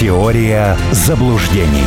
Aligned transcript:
Теория 0.00 0.78
заблуждений. 0.92 1.84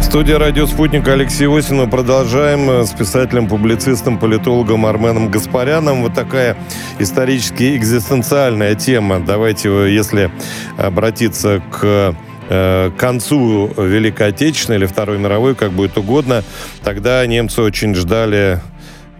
Студия 0.00 0.38
«Радио 0.38 0.66
Спутник» 0.66 1.08
Алексей 1.08 1.48
Осинов. 1.48 1.90
Продолжаем 1.90 2.86
с 2.86 2.92
писателем, 2.92 3.48
публицистом, 3.48 4.16
политологом 4.16 4.86
Арменом 4.86 5.28
Гаспаряном. 5.28 6.02
Вот 6.02 6.14
такая 6.14 6.56
исторически 7.00 7.76
экзистенциальная 7.76 8.76
тема. 8.76 9.18
Давайте, 9.18 9.92
если 9.92 10.30
обратиться 10.78 11.60
к 11.72 12.14
э, 12.48 12.90
к 12.90 12.96
концу 12.96 13.72
Великой 13.76 14.28
Отечественной 14.28 14.78
или 14.78 14.86
Второй 14.86 15.18
мировой, 15.18 15.56
как 15.56 15.72
будет 15.72 15.98
угодно, 15.98 16.44
тогда 16.84 17.26
немцы 17.26 17.60
очень 17.60 17.96
ждали 17.96 18.60
Э, 18.60 18.71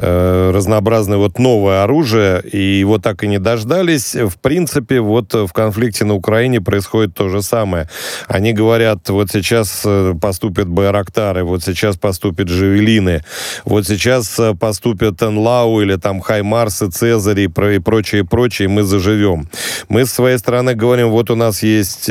разнообразное 0.03 1.19
вот 1.19 1.39
новое 1.39 1.85
оружие, 1.85 2.43
и 2.43 2.79
его 2.81 2.99
так 2.99 3.23
и 3.25 3.29
не 3.29 3.39
дождались. 3.39 4.15
В 4.15 4.39
принципе, 4.41 5.01
вот 5.01 5.33
в 5.35 5.53
конфликте 5.53 6.05
на 6.05 6.15
Украине 6.15 6.61
происходит 6.61 7.15
то 7.15 7.29
же 7.29 7.43
самое. 7.43 7.89
Они 8.29 8.53
говорят, 8.53 9.09
вот 9.09 9.31
сейчас 9.31 9.83
э, 9.85 10.15
поступят 10.21 10.69
Байрактары, 10.69 11.45
вот 11.45 11.63
сейчас 11.63 11.97
поступят 11.97 12.49
Жавелины, 12.49 13.23
вот 13.65 13.87
сейчас 13.87 14.39
э, 14.39 14.55
поступят 14.55 15.23
Энлау 15.23 15.81
или 15.81 15.97
там 15.97 16.21
Хаймарсы, 16.21 16.91
Цезари 16.91 17.45
и 17.45 17.79
прочее, 17.79 18.25
прочее, 18.25 18.67
и 18.67 18.69
мы 18.69 18.83
заживем. 18.83 19.49
Мы 19.89 20.07
с 20.07 20.13
своей 20.13 20.39
стороны 20.39 20.75
говорим, 20.75 21.11
вот 21.11 21.31
у 21.31 21.37
нас 21.37 21.63
есть 21.63 22.11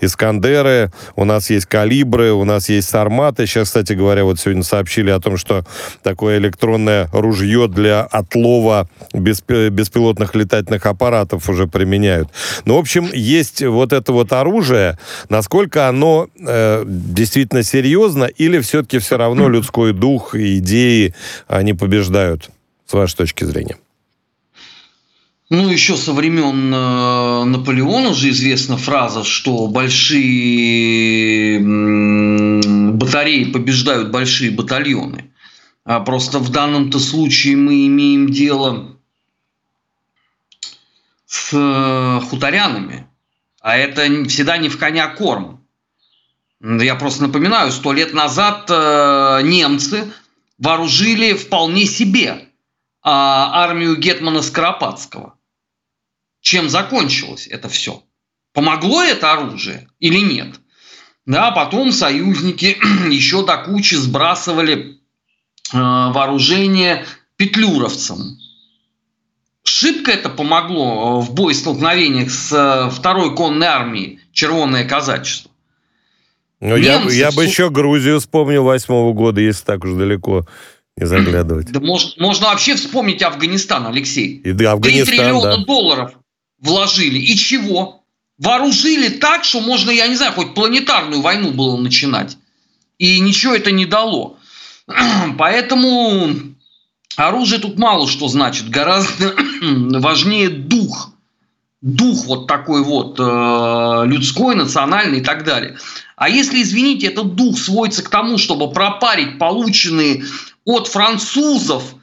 Искандеры, 0.00 0.92
у 1.16 1.24
нас 1.24 1.50
есть 1.50 1.66
Калибры, 1.66 2.32
у 2.32 2.44
нас 2.44 2.68
есть 2.68 2.88
Сарматы. 2.88 3.46
Сейчас, 3.46 3.68
кстати 3.68 3.92
говоря, 3.92 4.24
вот 4.24 4.38
сегодня 4.38 4.62
сообщили 4.62 5.10
о 5.10 5.20
том, 5.20 5.36
что 5.36 5.64
такое 6.02 6.38
электронное 6.38 7.08
ружье 7.30 7.68
для 7.68 8.02
отлова 8.02 8.88
беспилотных 9.12 10.34
летательных 10.34 10.86
аппаратов 10.86 11.48
уже 11.48 11.66
применяют. 11.66 12.28
Ну, 12.64 12.74
в 12.74 12.78
общем, 12.78 13.08
есть 13.12 13.62
вот 13.62 13.92
это 13.92 14.12
вот 14.12 14.32
оружие. 14.32 14.98
Насколько 15.28 15.88
оно 15.88 16.28
э, 16.38 16.82
действительно 16.86 17.62
серьезно 17.62 18.24
или 18.24 18.58
все-таки 18.58 18.98
все 18.98 19.16
равно 19.16 19.48
людской 19.54 19.92
дух 19.92 20.34
и 20.34 20.58
идеи, 20.58 21.14
они 21.46 21.72
побеждают, 21.74 22.50
с 22.86 22.92
вашей 22.92 23.16
точки 23.16 23.44
зрения? 23.44 23.76
Ну, 25.50 25.68
еще 25.68 25.96
со 25.96 26.12
времен 26.12 26.72
э, 26.72 27.44
Наполеона 27.44 28.10
уже 28.10 28.30
известна 28.30 28.76
фраза, 28.76 29.24
что 29.24 29.66
большие 29.68 31.58
батареи 32.92 33.44
побеждают 33.44 34.10
большие 34.10 34.50
батальоны. 34.50 35.29
А 35.90 35.98
просто 35.98 36.38
в 36.38 36.50
данном-то 36.50 37.00
случае 37.00 37.56
мы 37.56 37.84
имеем 37.88 38.30
дело 38.30 38.96
с 41.26 41.52
э, 41.52 42.20
хуторянами, 42.26 43.08
а 43.60 43.76
это 43.76 44.02
всегда 44.28 44.56
не 44.58 44.68
в 44.68 44.78
коня 44.78 45.08
корм. 45.08 45.66
Я 46.60 46.94
просто 46.94 47.22
напоминаю, 47.22 47.72
сто 47.72 47.92
лет 47.92 48.14
назад 48.14 48.70
э, 48.70 49.40
немцы 49.42 50.12
вооружили 50.58 51.32
вполне 51.32 51.86
себе 51.86 52.46
а, 53.02 53.64
армию 53.64 53.96
Гетмана 53.96 54.42
Скоропадского. 54.42 55.34
Чем 56.40 56.68
закончилось 56.68 57.48
это 57.48 57.68
все? 57.68 58.04
Помогло 58.52 59.02
это 59.02 59.32
оружие 59.32 59.88
или 59.98 60.20
нет? 60.20 60.60
Да, 61.26 61.50
потом 61.50 61.90
союзники 61.90 62.78
еще 63.10 63.44
до 63.44 63.56
кучи 63.56 63.96
сбрасывали 63.96 64.99
вооружение 65.72 67.04
петлюровцам. 67.36 68.38
Шибко 69.62 70.10
это 70.10 70.28
помогло 70.28 71.20
в 71.20 71.34
бой-столкновениях 71.34 72.30
с 72.30 72.52
э, 72.52 72.90
второй 72.90 73.34
конной 73.34 73.66
армией 73.66 74.20
Червонное 74.32 74.84
казачество. 74.84 75.50
Ну, 76.60 76.76
я, 76.76 77.00
я 77.02 77.32
бы 77.32 77.44
еще 77.44 77.70
Грузию 77.70 78.20
вспомнил 78.20 78.64
восьмого 78.64 79.12
года, 79.14 79.40
если 79.40 79.64
так 79.64 79.84
уж 79.84 79.92
далеко 79.94 80.46
не 80.96 81.06
заглядывать. 81.06 81.72
Да 81.72 81.80
мож, 81.80 82.14
можно 82.18 82.48
вообще 82.48 82.74
вспомнить 82.74 83.22
Афганистан, 83.22 83.86
Алексей. 83.86 84.42
И, 84.44 84.52
да, 84.52 84.72
Афганистан, 84.72 85.06
3 85.06 85.16
триллиона 85.16 85.56
да. 85.56 85.64
долларов 85.64 86.12
вложили. 86.60 87.18
И 87.18 87.36
чего? 87.36 88.02
Вооружили 88.38 89.08
так, 89.08 89.44
что 89.44 89.60
можно, 89.60 89.90
я 89.90 90.06
не 90.08 90.16
знаю, 90.16 90.32
хоть 90.32 90.54
планетарную 90.54 91.22
войну 91.22 91.52
было 91.52 91.76
начинать. 91.78 92.36
И 92.98 93.18
ничего 93.20 93.54
это 93.54 93.70
не 93.70 93.86
дало. 93.86 94.38
Поэтому 95.38 96.30
оружие 97.16 97.60
тут 97.60 97.78
мало 97.78 98.06
что 98.08 98.28
значит. 98.28 98.68
Гораздо 98.68 99.34
важнее 99.62 100.48
дух. 100.48 101.10
Дух 101.82 102.26
вот 102.26 102.46
такой 102.46 102.82
вот 102.84 103.18
э, 103.18 104.02
людской, 104.06 104.54
национальный 104.54 105.20
и 105.20 105.24
так 105.24 105.44
далее. 105.44 105.78
А 106.16 106.28
если, 106.28 106.60
извините, 106.60 107.06
этот 107.06 107.34
дух 107.34 107.58
сводится 107.58 108.02
к 108.02 108.10
тому, 108.10 108.36
чтобы 108.36 108.70
пропарить 108.70 109.38
полученные 109.38 110.24
от 110.66 110.88
французов 110.88 111.94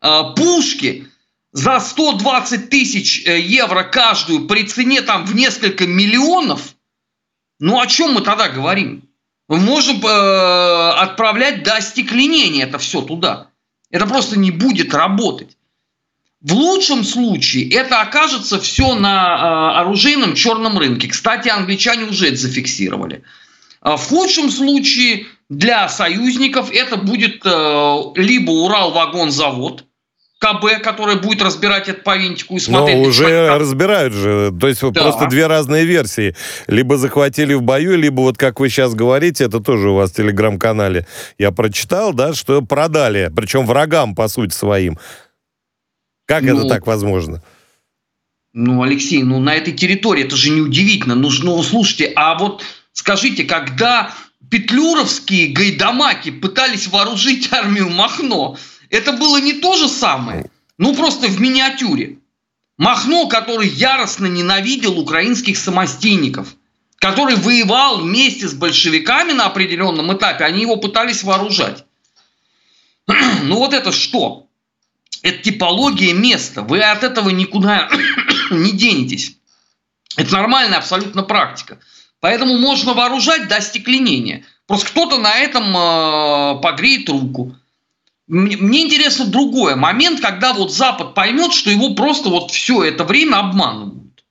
э, 0.00 0.22
пушки 0.36 1.08
за 1.50 1.80
120 1.80 2.68
тысяч 2.68 3.26
э, 3.26 3.40
евро 3.40 3.82
каждую 3.82 4.46
при 4.46 4.64
цене 4.64 5.02
там 5.02 5.24
в 5.24 5.34
несколько 5.34 5.86
миллионов, 5.86 6.74
ну 7.58 7.80
о 7.80 7.86
чем 7.86 8.14
мы 8.14 8.20
тогда 8.20 8.48
говорим? 8.48 9.03
Можно 9.48 10.06
э, 10.06 10.90
отправлять 11.00 11.62
до 11.62 11.76
остекленения 11.76 12.64
это 12.64 12.78
все 12.78 13.02
туда. 13.02 13.48
Это 13.90 14.06
просто 14.06 14.38
не 14.38 14.50
будет 14.50 14.94
работать. 14.94 15.56
В 16.40 16.52
лучшем 16.54 17.04
случае 17.04 17.70
это 17.70 18.00
окажется 18.00 18.60
все 18.60 18.94
на 18.94 19.74
э, 19.74 19.80
оружейном 19.80 20.34
черном 20.34 20.78
рынке. 20.78 21.08
Кстати, 21.08 21.48
англичане 21.48 22.04
уже 22.04 22.28
это 22.28 22.36
зафиксировали. 22.36 23.22
А 23.80 23.96
в 23.96 24.06
худшем 24.06 24.50
случае 24.50 25.26
для 25.50 25.88
союзников 25.88 26.70
это 26.72 26.96
будет 26.96 27.42
э, 27.44 27.98
либо 28.16 28.50
Урал-вагон-завод, 28.50 29.84
КБ, 30.44 30.82
который 30.82 31.16
будет 31.16 31.40
разбирать 31.40 31.88
это 31.88 32.02
по 32.02 32.16
винтику 32.18 32.56
и 32.56 32.60
смотреть. 32.60 32.98
Но 32.98 33.02
уже 33.04 33.48
как... 33.48 33.60
разбирают 33.60 34.12
же. 34.12 34.52
То 34.60 34.68
есть 34.68 34.82
да. 34.82 34.90
просто 34.90 35.26
две 35.26 35.46
разные 35.46 35.86
версии. 35.86 36.36
Либо 36.66 36.98
захватили 36.98 37.54
в 37.54 37.62
бою, 37.62 37.96
либо 37.96 38.20
вот 38.20 38.36
как 38.36 38.60
вы 38.60 38.68
сейчас 38.68 38.94
говорите, 38.94 39.44
это 39.44 39.60
тоже 39.60 39.90
у 39.90 39.94
вас 39.94 40.10
в 40.10 40.14
телеграм-канале 40.14 41.06
я 41.38 41.50
прочитал, 41.50 42.12
да, 42.12 42.34
что 42.34 42.60
продали, 42.60 43.32
причем 43.34 43.64
врагам, 43.64 44.14
по 44.14 44.28
сути, 44.28 44.54
своим. 44.54 44.98
Как 46.26 46.42
ну, 46.42 46.58
это 46.58 46.68
так 46.68 46.86
возможно? 46.86 47.42
Ну, 48.52 48.82
Алексей, 48.82 49.22
ну 49.22 49.40
на 49.40 49.54
этой 49.54 49.72
территории 49.72 50.24
это 50.24 50.36
же 50.36 50.50
неудивительно. 50.50 51.14
Ну, 51.14 51.30
ну 51.42 51.62
слушайте, 51.62 52.12
а 52.14 52.36
вот 52.36 52.62
скажите, 52.92 53.44
когда 53.44 54.12
петлюровские 54.50 55.48
гайдамаки 55.48 56.30
пытались 56.30 56.86
вооружить 56.88 57.50
армию 57.52 57.88
Махно, 57.88 58.58
это 58.90 59.12
было 59.12 59.40
не 59.40 59.54
то 59.54 59.76
же 59.76 59.88
самое, 59.88 60.50
ну 60.78 60.94
просто 60.94 61.28
в 61.28 61.40
миниатюре. 61.40 62.18
Махно, 62.76 63.28
который 63.28 63.68
яростно 63.68 64.26
ненавидел 64.26 64.98
украинских 64.98 65.56
самостийников, 65.56 66.56
который 66.98 67.36
воевал 67.36 68.00
вместе 68.00 68.48
с 68.48 68.54
большевиками 68.54 69.32
на 69.32 69.46
определенном 69.46 70.12
этапе, 70.16 70.44
они 70.44 70.62
его 70.62 70.76
пытались 70.76 71.22
вооружать. 71.22 71.84
Ну 73.42 73.58
вот 73.58 73.74
это 73.74 73.92
что? 73.92 74.48
Это 75.22 75.42
типология 75.42 76.14
места. 76.14 76.62
Вы 76.62 76.80
от 76.80 77.04
этого 77.04 77.28
никуда 77.28 77.90
не 78.50 78.72
денетесь. 78.72 79.36
Это 80.16 80.32
нормальная 80.32 80.78
абсолютно 80.78 81.22
практика. 81.22 81.78
Поэтому 82.20 82.58
можно 82.58 82.94
вооружать 82.94 83.48
до 83.48 83.56
остекленения. 83.56 84.44
Просто 84.66 84.86
кто-то 84.88 85.18
на 85.18 85.36
этом 85.36 85.76
э, 85.76 86.60
погреет 86.62 87.08
руку. 87.08 87.54
Мне 88.26 88.82
интересно 88.82 89.26
другое. 89.26 89.76
Момент, 89.76 90.20
когда 90.20 90.54
вот 90.54 90.72
Запад 90.72 91.14
поймет, 91.14 91.52
что 91.52 91.70
его 91.70 91.94
просто 91.94 92.30
вот 92.30 92.50
все 92.50 92.82
это 92.82 93.04
время 93.04 93.36
обманывают. 93.36 94.24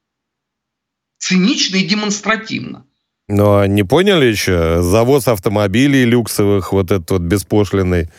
Цинично 1.19 1.77
и 1.77 1.85
демонстративно. 1.85 2.85
Но 3.29 3.59
ну, 3.59 3.65
не 3.65 3.83
поняли 3.83 4.25
еще? 4.25 4.81
Завоз 4.81 5.27
автомобилей 5.27 6.05
люксовых, 6.05 6.73
вот 6.73 6.91
этот 6.91 7.09
вот 7.11 7.21
беспошлиный, 7.21 8.09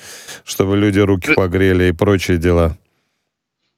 чтобы 0.44 0.76
люди 0.76 1.00
руки 1.00 1.32
э, 1.32 1.34
погрели 1.34 1.88
и 1.88 1.93
прочие 1.93 2.38
дела. 2.38 2.78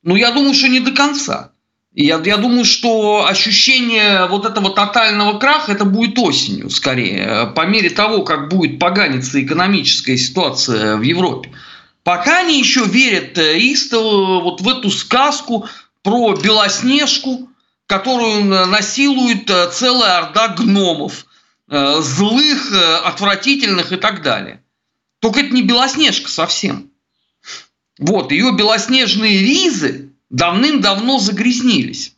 Ну, 0.03 0.15
я 0.15 0.31
думаю, 0.31 0.55
что 0.55 0.69
не 0.69 0.81
до 0.81 0.93
конца. 0.93 1.51
Я, 1.93 2.21
я 2.25 2.37
думаю, 2.37 2.65
что 2.65 3.27
ощущение 3.27 4.27
вот 4.27 4.45
этого 4.45 4.71
тотального 4.71 5.39
краха 5.39 5.73
это 5.73 5.87
будет 5.87 6.19
осенью 6.19 6.69
скорее, 6.69 7.53
по 7.57 7.67
мере 7.67 7.89
того, 7.91 8.23
как 8.23 8.51
будет 8.51 8.79
поганиться 8.79 9.43
экономическая 9.43 10.19
ситуация 10.19 10.97
в 10.97 11.03
Европе. 11.03 11.51
Пока 12.07 12.39
они 12.39 12.61
еще 12.61 12.85
верят 12.85 13.37
э, 13.37 13.59
истово 13.59 14.41
вот 14.41 14.61
в 14.61 14.69
эту 14.69 14.93
сказку 14.93 15.69
про 16.05 16.37
Белоснежку, 16.37 17.51
которую 17.89 18.45
насилует 18.45 19.51
э, 19.51 19.73
целая 19.73 20.19
орда 20.19 20.47
гномов, 20.47 21.27
э, 21.69 22.01
злых, 22.01 22.73
отвратительных 23.05 23.91
и 23.91 23.97
так 23.97 24.23
далее. 24.23 24.63
Только 25.19 25.41
это 25.41 25.53
не 25.53 25.63
Белоснежка 25.63 26.31
совсем. 26.31 26.93
Вот, 27.99 28.31
ее 28.31 28.53
белоснежные 28.53 29.41
ризы 29.41 30.13
давным-давно 30.31 31.19
загрязнились. 31.19 32.15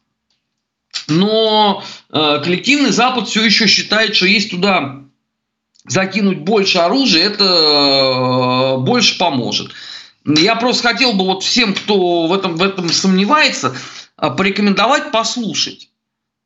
Но 1.06 1.82
э, 2.10 2.42
коллективный 2.44 2.90
Запад 2.90 3.26
все 3.26 3.42
еще 3.42 3.66
считает, 3.66 4.14
что 4.14 4.26
есть 4.26 4.50
туда 4.50 5.07
закинуть 5.88 6.38
больше 6.38 6.78
оружия, 6.78 7.26
это 7.26 7.44
э, 7.44 8.76
больше 8.78 9.18
поможет. 9.18 9.72
Я 10.24 10.56
просто 10.56 10.88
хотел 10.88 11.14
бы 11.14 11.24
вот 11.24 11.42
всем, 11.42 11.74
кто 11.74 12.26
в 12.26 12.32
этом, 12.32 12.56
в 12.56 12.62
этом 12.62 12.90
сомневается, 12.90 13.74
э, 14.16 14.30
порекомендовать 14.30 15.10
послушать. 15.10 15.90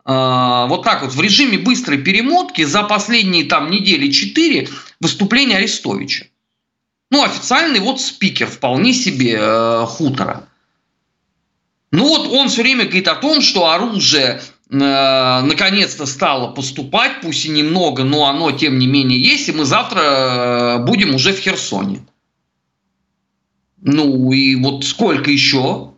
Э, 0.04 0.66
вот 0.68 0.84
так 0.84 1.02
вот 1.02 1.12
в 1.12 1.20
режиме 1.20 1.58
быстрой 1.58 1.98
перемотки 1.98 2.64
за 2.64 2.82
последние 2.84 3.44
там 3.44 3.70
недели 3.70 4.10
четыре 4.10 4.68
выступления 5.00 5.56
Арестовича. 5.56 6.26
Ну, 7.10 7.22
официальный 7.22 7.80
вот 7.80 8.00
спикер 8.00 8.46
вполне 8.46 8.94
себе 8.94 9.36
э, 9.38 9.84
хутора. 9.86 10.48
Ну 11.90 12.08
вот 12.08 12.32
он 12.32 12.48
все 12.48 12.62
время 12.62 12.84
говорит 12.84 13.06
о 13.06 13.16
том, 13.16 13.42
что 13.42 13.70
оружие 13.70 14.40
наконец-то 14.72 16.06
стало 16.06 16.50
поступать, 16.52 17.20
пусть 17.20 17.44
и 17.44 17.50
немного, 17.50 18.04
но 18.04 18.26
оно 18.26 18.52
тем 18.52 18.78
не 18.78 18.86
менее 18.86 19.20
есть, 19.20 19.48
и 19.48 19.52
мы 19.52 19.66
завтра 19.66 20.00
э, 20.00 20.78
будем 20.78 21.14
уже 21.14 21.34
в 21.34 21.40
Херсоне. 21.40 22.00
Ну 23.82 24.32
и 24.32 24.54
вот 24.54 24.84
сколько 24.84 25.30
еще 25.30 25.92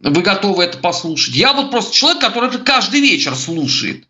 вы 0.00 0.22
готовы 0.22 0.62
это 0.62 0.78
послушать? 0.78 1.34
Я 1.34 1.52
вот 1.52 1.72
просто 1.72 1.94
человек, 1.94 2.20
который 2.20 2.48
это 2.48 2.58
каждый 2.58 3.00
вечер 3.00 3.34
слушает. 3.34 4.06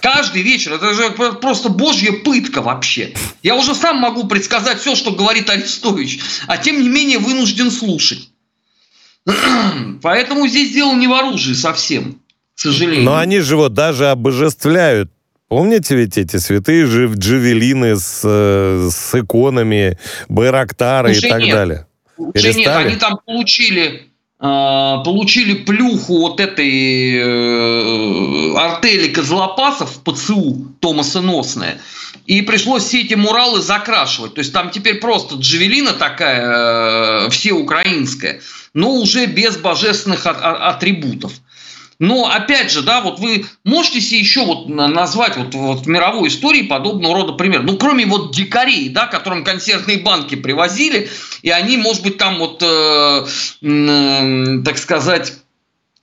Каждый 0.00 0.42
вечер. 0.42 0.72
Это 0.72 0.92
же 0.94 1.10
просто 1.10 1.68
божья 1.68 2.10
пытка 2.10 2.60
вообще. 2.60 3.14
Я 3.44 3.54
уже 3.54 3.74
сам 3.76 3.98
могу 3.98 4.24
предсказать 4.24 4.80
все, 4.80 4.96
что 4.96 5.12
говорит 5.12 5.48
Арестович, 5.48 6.18
а 6.48 6.58
тем 6.58 6.82
не 6.82 6.88
менее 6.88 7.18
вынужден 7.18 7.70
слушать. 7.70 8.30
Поэтому 10.02 10.48
здесь 10.48 10.72
дело 10.72 10.92
не 10.94 11.06
в 11.06 11.12
оружии 11.12 11.54
совсем, 11.54 12.20
к 12.56 12.60
сожалению. 12.60 13.04
Но 13.04 13.16
они 13.16 13.40
же 13.40 13.56
вот 13.56 13.74
даже 13.74 14.08
обожествляют 14.08 15.10
Помните 15.48 15.94
ведь 15.94 16.18
эти 16.18 16.38
святые 16.38 16.86
джавелины 16.86 17.96
с, 17.96 18.22
э, 18.24 18.88
с 18.90 19.14
иконами, 19.14 19.96
Байрактары 20.28 21.14
и 21.14 21.20
так 21.20 21.40
нет. 21.40 21.54
далее? 21.54 21.86
Уже 22.16 22.52
нет, 22.52 22.66
они 22.66 22.96
там 22.96 23.20
получили 23.24 24.08
а, 24.38 24.98
получили 24.98 25.54
плюху 25.54 26.18
вот 26.18 26.40
этой 26.40 27.16
э, 27.16 28.54
артели 28.58 29.08
Козлопасов 29.08 29.96
в 29.96 30.02
ПЦУ 30.02 30.74
Томаса 30.80 31.22
Носная. 31.22 31.78
И 32.26 32.42
пришлось 32.42 32.84
все 32.84 33.00
эти 33.00 33.14
муралы 33.14 33.62
закрашивать. 33.62 34.34
То 34.34 34.40
есть 34.40 34.52
там 34.52 34.70
теперь 34.70 34.96
просто 34.96 35.36
джавелина 35.36 35.94
такая, 35.94 37.26
э, 37.26 37.30
всеукраинская, 37.30 38.40
но 38.74 38.96
уже 38.96 39.24
без 39.24 39.56
божественных 39.56 40.26
атрибутов. 40.26 41.32
Но 41.98 42.30
опять 42.30 42.70
же, 42.70 42.82
да, 42.82 43.00
вот 43.00 43.20
вы 43.20 43.46
можете 43.64 44.00
себе 44.00 44.20
еще 44.20 44.44
вот 44.44 44.68
назвать 44.68 45.36
вот, 45.36 45.54
вот 45.54 45.86
в 45.86 45.88
мировой 45.88 46.28
истории 46.28 46.62
подобного 46.62 47.14
рода 47.14 47.32
пример. 47.32 47.62
Ну, 47.62 47.78
кроме 47.78 48.04
вот 48.04 48.34
дикарей, 48.34 48.90
да, 48.90 49.06
которым 49.06 49.44
консервные 49.44 49.98
банки 49.98 50.34
привозили, 50.34 51.08
и 51.42 51.50
они, 51.50 51.78
может 51.78 52.02
быть, 52.02 52.18
там 52.18 52.38
вот, 52.38 52.62
э, 52.62 53.26
э, 53.62 54.62
так 54.64 54.76
сказать, 54.76 55.34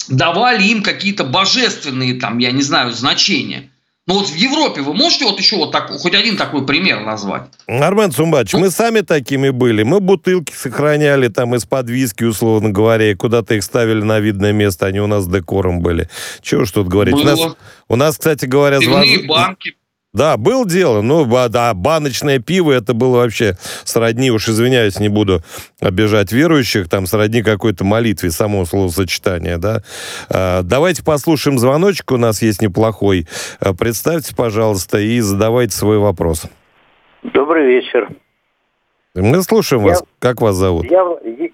давали 0.07 0.63
им 0.63 0.81
какие-то 0.81 1.23
божественные, 1.23 2.19
там, 2.19 2.39
я 2.39 2.51
не 2.51 2.63
знаю, 2.63 2.91
значения. 2.91 3.69
Ну 4.05 4.15
вот 4.15 4.27
в 4.27 4.35
Европе 4.35 4.81
вы 4.81 4.93
можете 4.93 5.23
вот 5.23 5.39
еще 5.39 5.55
вот 5.55 5.71
так, 5.71 5.89
хоть 5.89 6.13
один 6.13 6.35
такой 6.35 6.65
пример 6.65 6.99
назвать? 7.05 7.43
Армен 7.67 8.11
Сумбач, 8.11 8.51
ну, 8.51 8.59
мы 8.59 8.69
сами 8.69 8.99
такими 8.99 9.49
были. 9.49 9.83
Мы 9.83 10.01
бутылки 10.01 10.51
сохраняли 10.51 11.29
там 11.29 11.55
из-под 11.55 11.89
виски, 11.89 12.25
условно 12.25 12.69
говоря, 12.69 13.11
и 13.11 13.15
куда-то 13.15 13.55
их 13.55 13.63
ставили 13.63 14.01
на 14.01 14.19
видное 14.19 14.51
место. 14.51 14.87
Они 14.87 14.99
у 14.99 15.07
нас 15.07 15.25
декором 15.27 15.79
были. 15.79 16.09
Чего 16.41 16.65
ж 16.65 16.71
тут 16.71 16.89
говорить? 16.89 17.15
У 17.15 17.23
нас, 17.23 17.39
у 17.87 17.95
нас, 17.95 18.17
кстати 18.17 18.45
говоря... 18.45 18.79
Пивные 18.79 19.25
банки 19.25 19.75
да, 20.13 20.37
был 20.37 20.65
дело. 20.65 21.01
Ну, 21.01 21.25
да, 21.49 21.73
баночное 21.73 22.39
пиво, 22.39 22.71
это 22.71 22.93
было 22.93 23.17
вообще 23.17 23.55
сродни, 23.83 24.29
уж 24.29 24.47
извиняюсь, 24.47 24.99
не 24.99 25.09
буду 25.09 25.41
обижать 25.81 26.31
верующих, 26.31 26.87
там 26.87 27.07
сродни 27.07 27.41
какой-то 27.41 27.83
молитве, 27.83 28.29
само 28.29 28.65
словосочетание, 28.65 29.57
да. 29.57 29.81
А, 30.29 30.61
давайте 30.61 31.03
послушаем 31.03 31.57
звоночек, 31.57 32.11
у 32.11 32.17
нас 32.17 32.43
есть 32.43 32.61
неплохой. 32.61 33.27
А, 33.59 33.73
представьте, 33.73 34.35
пожалуйста, 34.35 34.99
и 34.99 35.19
задавайте 35.19 35.75
свой 35.75 35.97
вопрос. 35.97 36.45
Добрый 37.23 37.65
вечер. 37.65 38.09
Мы 39.15 39.41
слушаем 39.41 39.83
я, 39.83 39.89
вас. 39.89 40.03
Как 40.19 40.41
вас 40.41 40.55
зовут? 40.55 40.85
Я, 40.85 41.03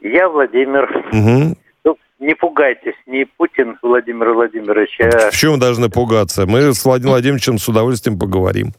я 0.01 0.27
Владимир. 0.27 1.05
Угу 1.13 1.55
не 2.19 2.35
пугайтесь, 2.35 2.95
не 3.05 3.25
Путин 3.25 3.77
Владимир 3.81 4.33
Владимирович, 4.33 4.99
а... 4.99 5.31
В 5.31 5.35
чем 5.35 5.59
должны 5.59 5.89
пугаться? 5.89 6.45
Мы 6.45 6.73
с 6.73 6.83
Владимиром 6.85 7.13
Владимировичем 7.13 7.57
с 7.57 7.67
удовольствием 7.67 8.19
поговорим. 8.19 8.73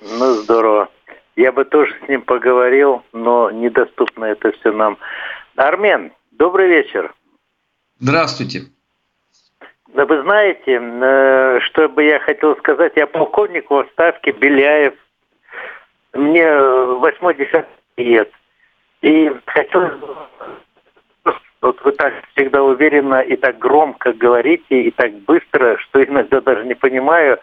Ну, 0.00 0.34
здорово. 0.34 0.88
Я 1.36 1.52
бы 1.52 1.64
тоже 1.64 1.94
с 2.04 2.08
ним 2.08 2.22
поговорил, 2.22 3.02
но 3.12 3.50
недоступно 3.50 4.26
это 4.26 4.52
все 4.52 4.72
нам. 4.72 4.98
Армен, 5.56 6.12
добрый 6.32 6.68
вечер. 6.68 7.14
Здравствуйте. 7.98 8.62
Да 9.94 10.06
вы 10.06 10.22
знаете, 10.22 10.80
э, 10.80 11.60
что 11.60 11.88
бы 11.88 12.02
я 12.02 12.18
хотел 12.20 12.56
сказать, 12.56 12.92
я 12.96 13.06
полковник 13.06 13.70
в 13.70 13.76
отставке 13.76 14.32
Беляев. 14.32 14.94
Мне 16.12 16.58
80 16.58 17.66
лет. 17.98 18.30
И 19.02 19.30
хотел 19.46 19.90
вот 21.62 21.80
вы 21.84 21.92
так 21.92 22.12
всегда 22.34 22.62
уверенно 22.62 23.20
и 23.20 23.36
так 23.36 23.58
громко 23.58 24.12
говорите, 24.12 24.82
и 24.82 24.90
так 24.90 25.12
быстро, 25.20 25.78
что 25.78 26.02
иногда 26.02 26.40
даже 26.40 26.64
не 26.66 26.74
понимаю, 26.74 27.38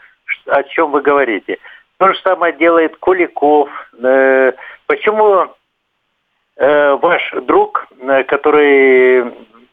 о 0.45 0.63
чем 0.63 0.91
вы 0.91 1.01
говорите. 1.01 1.57
То 1.97 2.13
же 2.13 2.19
самое 2.19 2.53
делает 2.53 2.97
Куликов. 2.97 3.69
Э, 4.01 4.51
почему 4.87 5.47
э, 6.57 6.95
ваш 6.95 7.33
друг, 7.43 7.87
э, 7.99 8.23
который 8.25 9.23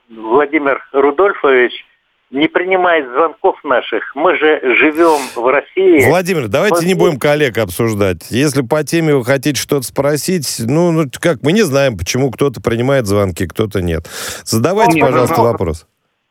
Владимир 0.08 0.80
Рудольфович, 0.92 1.84
не 2.30 2.48
принимает 2.48 3.08
звонков 3.08 3.62
наших. 3.64 4.14
Мы 4.14 4.36
же 4.36 4.60
живем 4.62 5.20
в 5.34 5.46
России. 5.48 6.08
Владимир, 6.08 6.48
давайте 6.48 6.76
вот... 6.76 6.84
не 6.84 6.94
будем 6.94 7.18
коллег 7.18 7.58
обсуждать. 7.58 8.30
Если 8.30 8.62
по 8.62 8.82
теме 8.84 9.14
вы 9.14 9.24
хотите 9.24 9.60
что-то 9.60 9.82
спросить, 9.86 10.56
ну, 10.60 10.90
ну 10.90 11.04
как, 11.20 11.38
мы 11.42 11.52
не 11.52 11.62
знаем, 11.62 11.96
почему 11.96 12.30
кто-то 12.30 12.60
принимает 12.60 13.06
звонки, 13.06 13.46
кто-то 13.46 13.80
нет. 13.80 14.06
Задавайте, 14.44 14.98
ну, 14.98 15.06
пожалуйста, 15.06 15.36
ну, 15.38 15.44
вопрос. 15.44 15.86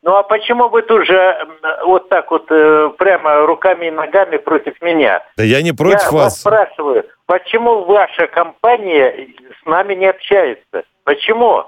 Ну 0.05 0.15
а 0.15 0.21
почему 0.21 0.69
вы 0.69 0.83
тут 0.83 1.07
же 1.07 1.47
вот 1.83 2.09
так 2.09 2.29
вот 2.29 2.45
э, 2.51 2.91
прямо 2.95 3.47
руками 3.47 3.87
и 3.87 3.91
ногами 3.91 4.37
против 4.37 4.79
меня? 4.81 5.23
Да 5.35 5.43
я 5.43 5.63
не 5.63 5.71
против 5.71 6.03
я 6.03 6.11
вас. 6.11 6.13
Я 6.13 6.21
вас 6.21 6.39
спрашиваю, 6.39 7.05
почему 7.25 7.85
ваша 7.85 8.27
компания 8.27 9.29
с 9.63 9.65
нами 9.65 9.95
не 9.95 10.05
общается? 10.05 10.83
Почему? 11.05 11.65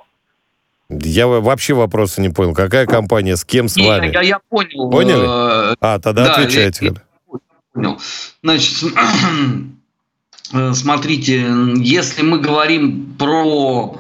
Я 0.90 1.28
вообще 1.28 1.74
вопроса 1.74 2.22
не 2.22 2.30
понял. 2.30 2.54
Какая 2.54 2.86
компания, 2.86 3.36
с 3.36 3.44
кем, 3.44 3.68
с 3.68 3.76
не, 3.76 3.86
вами? 3.88 4.12
Я, 4.14 4.22
я 4.22 4.40
понял. 4.50 4.90
Поняли? 4.90 5.22
Э, 5.22 5.76
а, 5.82 6.00
тогда 6.00 6.26
да, 6.26 6.36
отвечайте. 6.36 6.86
Я, 6.86 6.92
я 6.92 7.40
понял. 7.74 8.00
Значит, 8.42 8.84
э, 10.54 10.74
смотрите, 10.74 11.46
если 11.76 12.22
мы 12.22 12.40
говорим 12.40 13.16
про 13.20 14.00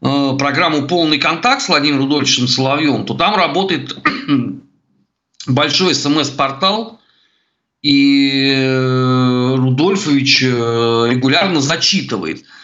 э, 0.00 0.36
программу 0.38 0.86
«Полный 0.86 1.18
контакт» 1.18 1.62
с 1.62 1.68
Владимиром 1.68 2.04
Рудольфовичем 2.04 2.48
Соловьевым, 2.48 3.04
то 3.04 3.12
там 3.12 3.36
работает 3.36 3.94
большой 5.46 5.94
смс-портал, 5.94 6.98
и 7.82 8.54
Рудольфович 9.56 10.42
регулярно 10.42 11.60
зачитывает– 11.60 12.44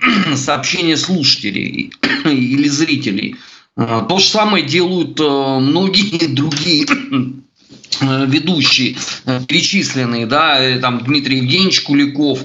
сообщения 0.36 0.96
слушателей 0.96 1.92
или 2.24 2.68
зрителей. 2.68 3.36
А, 3.76 4.02
то 4.02 4.18
же 4.18 4.26
самое 4.26 4.64
делают 4.64 5.20
э, 5.20 5.24
многие 5.24 6.26
другие 6.34 6.86
э, 6.86 8.26
ведущие, 8.26 8.96
э, 9.26 9.42
перечисленные, 9.46 10.26
да, 10.26 10.78
там 10.80 11.04
Дмитрий 11.04 11.38
Евгеньевич 11.38 11.82
Куликов, 11.82 12.40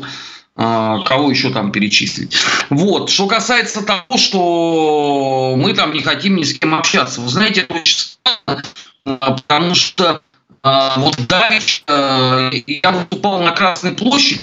а, 0.57 1.01
кого 1.03 1.31
еще 1.31 1.51
там 1.51 1.71
перечислить. 1.71 2.35
Вот, 2.69 3.09
что 3.09 3.27
касается 3.27 3.81
того, 3.83 4.17
что 4.17 5.55
мы 5.57 5.73
там 5.73 5.93
не 5.93 6.01
хотим 6.01 6.35
ни 6.35 6.43
с 6.43 6.57
кем 6.57 6.75
общаться, 6.75 7.21
вы 7.21 7.29
знаете, 7.29 7.61
это 7.61 7.75
очень 7.75 7.97
странно, 7.97 8.63
потому 9.03 9.73
что 9.73 10.21
вот 10.63 11.17
дальше 11.27 11.81
я 11.87 12.91
выступал 12.91 13.41
на 13.41 13.51
Красной 13.51 13.93
площади 13.93 14.41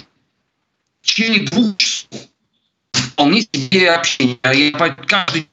в 1.02 1.06
течение 1.06 1.46
двух 1.46 1.76
часов 1.76 1.97
вполне 3.18 3.42
себе 3.42 3.90
общение. 3.90 4.38
Я 4.44 4.70
каждый 4.70 5.48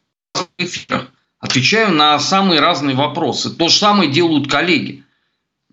эфир 0.59 1.09
отвечаю 1.39 1.91
на 1.91 2.19
самые 2.19 2.61
разные 2.61 2.95
вопросы. 2.95 3.49
То 3.49 3.69
же 3.69 3.75
самое 3.75 4.11
делают 4.11 4.49
коллеги. 4.49 5.03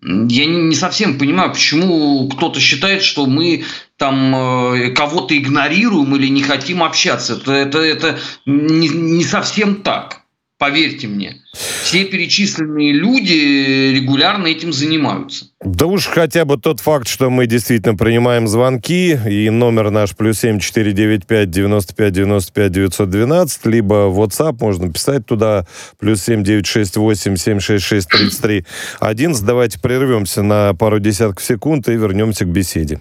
Я 0.01 0.47
не 0.47 0.75
совсем 0.75 1.19
понимаю, 1.19 1.53
почему 1.53 2.29
кто-то 2.31 2.59
считает, 2.61 3.03
что 3.03 3.27
мы 3.27 3.65
там 3.99 4.35
э, 4.35 4.91
кого-то 4.93 5.37
игнорируем 5.37 6.17
или 6.17 6.29
не 6.29 6.43
хотим 6.43 6.83
общаться. 6.83 7.35
Это, 7.35 7.53
это, 7.53 7.79
это 7.79 8.19
не, 8.47 8.89
не 8.89 9.23
совсем 9.23 9.83
так. 9.83 10.22
Поверьте 10.63 11.09
мне. 11.09 11.39
Все 11.83 12.05
перечисленные 12.05 12.93
люди 12.93 13.93
регулярно 13.97 14.47
этим 14.47 14.73
занимаются. 14.73 15.47
Да 15.61 15.87
уж 15.87 16.07
хотя 16.07 16.45
бы 16.45 16.57
тот 16.57 16.79
факт, 16.79 17.09
что 17.09 17.31
мы 17.31 17.49
действительно 17.49 17.97
принимаем 17.97 18.47
звонки, 18.47 19.19
и 19.29 19.51
номер 19.51 19.91
наш 19.91 20.15
плюс 20.15 20.39
семь 20.39 20.61
четыре 20.61 20.93
девять 20.93 21.27
пять 21.27 21.51
девяносто 21.51 21.97
пять 21.97 22.13
девяносто 22.13 22.53
пять 22.53 22.71
девятьсот 22.71 23.11
двенадцать, 23.11 23.67
либо 23.67 24.07
WhatsApp, 24.07 24.59
можно 24.61 24.93
писать 24.93 25.27
туда, 25.27 25.67
плюс 25.99 26.23
семь 26.23 26.45
девять 26.45 26.67
шесть 26.67 26.97
восемь 26.97 27.35
семь 27.35 27.59
шесть 27.59 27.85
шесть 27.85 28.09
тридцать 28.09 28.41
три 28.41 28.65
одиннадцать. 29.01 29.45
Давайте 29.45 29.81
прервемся 29.81 30.45
на 30.45 30.75
пару 30.75 31.01
десятков 31.01 31.45
секунд 31.45 31.89
и 31.89 31.95
вернемся 31.95 32.45
к 32.45 32.49
беседе. 32.49 33.01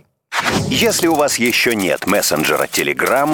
Если 0.67 1.05
у 1.05 1.13
вас 1.13 1.37
еще 1.37 1.75
нет 1.75 2.07
мессенджера 2.07 2.63
Telegram, 2.63 3.29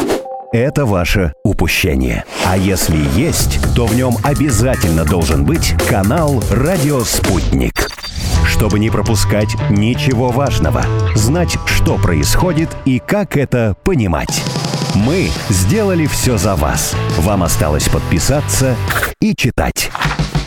это 0.51 0.85
ваше 0.85 1.33
упущение. 1.43 2.23
А 2.45 2.57
если 2.57 2.97
есть, 3.19 3.59
то 3.75 3.85
в 3.85 3.95
нем 3.95 4.15
обязательно 4.23 5.05
должен 5.05 5.45
быть 5.45 5.73
канал 5.89 6.43
«Радио 6.49 7.01
Спутник». 7.01 7.89
Чтобы 8.45 8.79
не 8.79 8.89
пропускать 8.89 9.55
ничего 9.69 10.29
важного, 10.29 10.83
знать, 11.15 11.57
что 11.65 11.97
происходит 11.97 12.69
и 12.85 12.99
как 12.99 13.37
это 13.37 13.75
понимать. 13.83 14.43
Мы 14.95 15.29
сделали 15.49 16.07
все 16.07 16.37
за 16.37 16.55
вас. 16.55 16.95
Вам 17.19 17.43
осталось 17.43 17.87
подписаться 17.87 18.75
и 19.21 19.35
читать. 19.35 19.91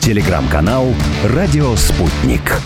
Телеграм-канал 0.01 0.87
«Радио 1.25 1.77
Спутник». 1.77 2.61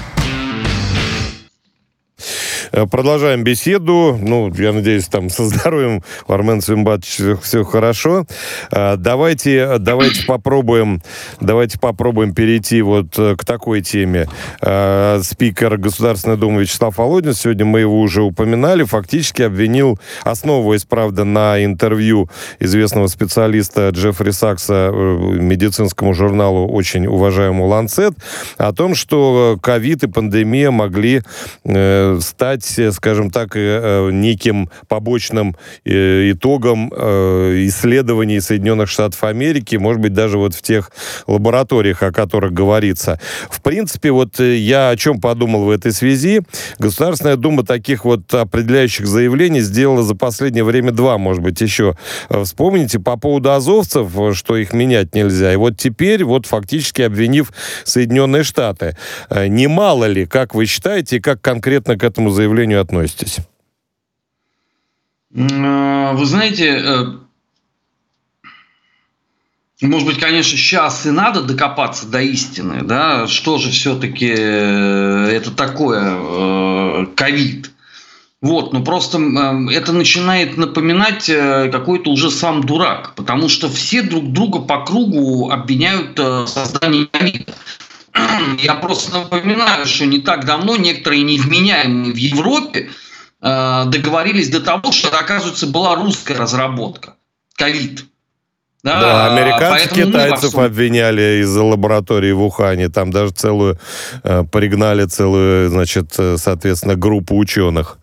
Э, 2.75 2.87
продолжаем 2.87 3.45
беседу. 3.45 4.19
Ну, 4.21 4.53
я 4.55 4.73
надеюсь, 4.73 5.07
там 5.07 5.31
со 5.31 5.45
здоровьем 5.45 6.03
у 6.27 6.33
Армен 6.33 6.61
Свимбатовича 6.61 7.37
все 7.41 7.63
хорошо. 7.63 8.27
Э, 8.73 8.97
давайте, 8.97 9.79
давайте 9.79 10.27
попробуем, 10.27 11.01
давайте 11.41 11.79
попробуем 11.79 12.35
перейти 12.35 12.83
вот 12.83 13.17
э, 13.17 13.37
к 13.37 13.45
такой 13.45 13.81
теме. 13.81 14.29
Спикер 14.61 15.77
Государственной 15.77 16.37
Думы 16.37 16.63
Вячеслав 16.63 16.99
Володин, 16.99 17.35
сегодня 17.35 17.65
мы 17.65 17.81
его 17.81 18.01
уже 18.01 18.23
упоминали, 18.23 18.83
фактически 18.83 19.43
обвинил, 19.43 19.99
основываясь, 20.25 20.85
правда, 20.85 21.25
на 21.25 21.65
интервью 21.65 22.29
известного 22.59 23.07
специалиста 23.07 23.91
Джеффри 23.91 24.31
Сакса 24.31 24.91
медицинскому 24.93 26.15
журналу, 26.15 26.67
очень 26.69 27.07
уважаемому 27.07 27.67
«Ланцет», 27.67 28.15
о 28.57 28.73
том, 28.73 28.95
что 28.95 29.59
ковид 29.63 30.03
и 30.05 30.09
пандемия 30.09 30.71
могли 30.71 31.23
стать 32.21 32.64
стать, 32.65 32.79
э, 32.79 32.93
скажем 32.93 33.31
так, 33.31 33.51
э, 33.55 34.11
неким 34.13 34.71
побочным 34.89 35.57
э, 35.85 36.33
итогом 36.33 36.89
исследований 36.89 38.41
Соединенных 38.41 38.89
Штатов 38.89 39.23
Америки, 39.25 39.77
может 39.77 40.01
быть, 40.01 40.13
даже 40.13 40.39
вот 40.39 40.55
в 40.55 40.63
тех 40.63 40.91
лабораториях, 41.27 42.03
о 42.03 42.13
которых 42.13 42.53
говорится. 42.53 43.21
В 43.51 43.61
принципе, 43.63 44.11
вот 44.11 44.39
я 44.41 44.91
о 44.91 44.97
чем 44.97 45.21
подумал 45.21 45.65
в 45.65 45.71
этой 45.71 45.93
связи. 45.93 46.43
Государственная 46.79 47.37
Дума 47.37 47.65
таких 47.65 48.05
вот 48.05 48.33
определяющих 48.33 49.07
заявлений 49.07 49.61
сделала 49.61 50.03
за 50.03 50.15
последнее 50.15 50.65
время 50.65 50.93
два, 50.93 51.19
может 51.19 51.43
быть, 51.43 51.61
еще. 51.61 51.97
Вспомните 52.45 52.99
по 52.99 53.17
поводу 53.17 53.53
азовцев, 53.53 54.11
что 54.35 54.57
их 54.57 54.73
менять 54.73 55.15
нельзя. 55.15 55.53
И 55.53 55.57
вот 55.57 55.77
теперь, 55.77 56.25
вот 56.25 56.47
фактически 56.47 57.03
обвинив 57.03 57.53
Соединенные 57.85 58.45
Штаты. 58.45 58.97
Немало 59.31 60.05
ли, 60.05 60.27
как 60.27 60.55
вы 60.55 60.67
считаете, 60.67 61.17
и 61.17 61.21
как 61.21 61.41
конкретно 61.41 61.99
к 61.99 62.05
этому 62.05 62.31
заявлению 62.31 62.54
заявлению 62.55 62.81
относитесь? 62.81 63.39
Э, 65.35 66.13
вы 66.15 66.27
знаете, 66.27 66.81
э, 66.85 67.05
может 69.83 70.07
быть, 70.07 70.19
конечно, 70.19 70.57
сейчас 70.57 71.05
и 71.07 71.11
надо 71.11 71.43
докопаться 71.43 72.07
до 72.07 72.21
истины, 72.21 72.83
да, 72.83 73.27
что 73.27 73.59
же 73.59 73.71
все-таки 73.71 74.33
э, 74.37 75.29
это 75.33 75.51
такое 75.51 77.07
ковид. 77.17 77.71
Вот, 78.41 78.75
но 78.75 78.85
просто 78.85 79.19
это 79.73 79.95
начинает 79.95 80.59
напоминать 80.59 81.25
какой-то 81.73 82.11
уже 82.11 82.31
сам 82.31 82.63
дурак, 82.63 83.15
потому 83.17 83.49
что 83.49 83.71
все 83.71 84.03
друг 84.03 84.33
друга 84.33 84.59
по 84.59 84.85
кругу 84.85 85.51
обвиняют 85.51 86.19
в 86.19 86.47
создании 86.47 87.07
ковида. 87.07 87.55
Я 88.59 88.75
просто 88.75 89.19
напоминаю, 89.19 89.87
что 89.87 90.07
не 90.07 90.21
так 90.21 90.45
давно 90.45 90.77
некоторые 90.77 91.23
невменяемые 91.23 92.13
в 92.13 92.17
Европе 92.17 92.91
э, 93.41 93.85
договорились 93.87 94.51
до 94.51 94.61
того, 94.61 94.93
что 94.93 95.09
оказывается, 95.09 95.67
была 95.67 95.97
русская 95.97 96.35
разработка. 96.35 97.15
Ковид. 97.57 98.05
Да, 98.83 99.01
да 99.01 99.35
американцев, 99.35 99.93
китайцев 99.93 100.51
всем... 100.51 100.61
обвиняли 100.61 101.41
из-за 101.41 101.63
лаборатории 101.63 102.33
в 102.33 102.43
Ухане. 102.43 102.91
Там 102.91 103.11
даже 103.11 103.33
целую 103.33 103.79
э, 104.23 104.45
пригнали 104.45 105.07
целую, 105.07 105.71
значит, 105.71 106.15
э, 106.19 106.37
соответственно, 106.37 106.95
группу 106.95 107.37
ученых. 107.39 107.99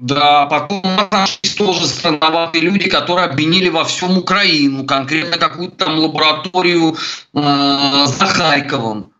Да, 0.00 0.46
потом 0.46 0.82
нашлись 1.12 1.54
тоже 1.56 1.86
странноватые 1.86 2.62
люди, 2.62 2.88
которые 2.88 3.26
обвинили 3.26 3.68
во 3.68 3.84
всем 3.84 4.16
Украину, 4.16 4.86
конкретно 4.86 5.36
какую-то 5.36 5.76
там 5.76 5.98
лабораторию 5.98 6.96
э, 7.34 8.06
за 8.06 8.26
Харьковом. 8.26 9.12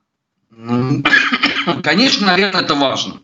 Конечно, 1.83 2.29
наверное, 2.29 2.63
это 2.63 2.75
важно. 2.75 3.21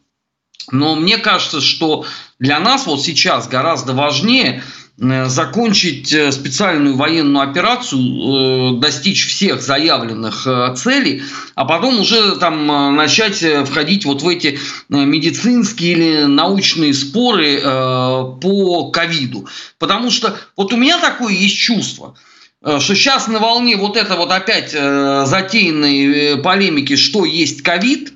Но 0.70 0.96
мне 0.96 1.16
кажется, 1.16 1.62
что 1.62 2.04
для 2.38 2.60
нас 2.60 2.86
вот 2.86 3.00
сейчас 3.00 3.48
гораздо 3.48 3.94
важнее 3.94 4.62
закончить 4.98 6.12
э, 6.12 6.32
специальную 6.32 6.96
военную 6.96 7.48
операцию, 7.48 8.00
э, 8.00 8.80
достичь 8.80 9.26
всех 9.26 9.60
заявленных 9.60 10.46
целей, 10.76 11.22
а 11.54 11.64
потом 11.66 12.00
уже 12.00 12.36
там 12.36 12.96
начать 12.96 13.44
входить 13.66 14.04
вот 14.06 14.22
в 14.22 14.28
эти 14.28 14.58
медицинские 14.88 15.92
или 15.92 16.24
научные 16.24 16.94
споры 16.94 17.60
по 17.60 18.90
ковиду. 18.90 19.46
Потому 19.78 20.10
что 20.10 20.38
вот 20.56 20.72
у 20.72 20.76
меня 20.76 20.98
такое 20.98 21.32
есть 21.34 21.56
чувство, 21.56 22.14
что 22.62 22.94
сейчас 22.94 23.28
на 23.28 23.38
волне 23.38 23.76
вот 23.76 23.96
это 23.96 24.16
вот 24.16 24.30
опять 24.30 24.70
затеянной 24.70 26.38
полемики, 26.42 26.96
что 26.96 27.24
есть 27.24 27.62
ковид, 27.62 28.15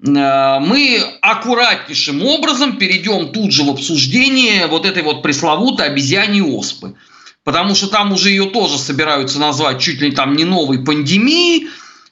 мы 0.00 1.02
аккуратнейшим 1.22 2.22
образом 2.22 2.76
перейдем 2.76 3.32
тут 3.32 3.52
же 3.52 3.64
в 3.64 3.70
обсуждение 3.70 4.68
вот 4.68 4.86
этой 4.86 5.02
вот 5.02 5.22
пресловутой 5.22 5.86
обезьяньей 5.86 6.42
оспы. 6.42 6.94
Потому 7.42 7.74
что 7.74 7.88
там 7.88 8.12
уже 8.12 8.30
ее 8.30 8.46
тоже 8.50 8.78
собираются 8.78 9.40
назвать 9.40 9.80
чуть 9.80 10.00
ли 10.00 10.12
там 10.12 10.36
не 10.36 10.44
новой 10.44 10.84
пандемией 10.84 11.68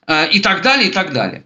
э, 0.06 0.30
и 0.30 0.40
так 0.40 0.62
далее, 0.62 0.88
и 0.88 0.92
так 0.92 1.12
далее. 1.12 1.44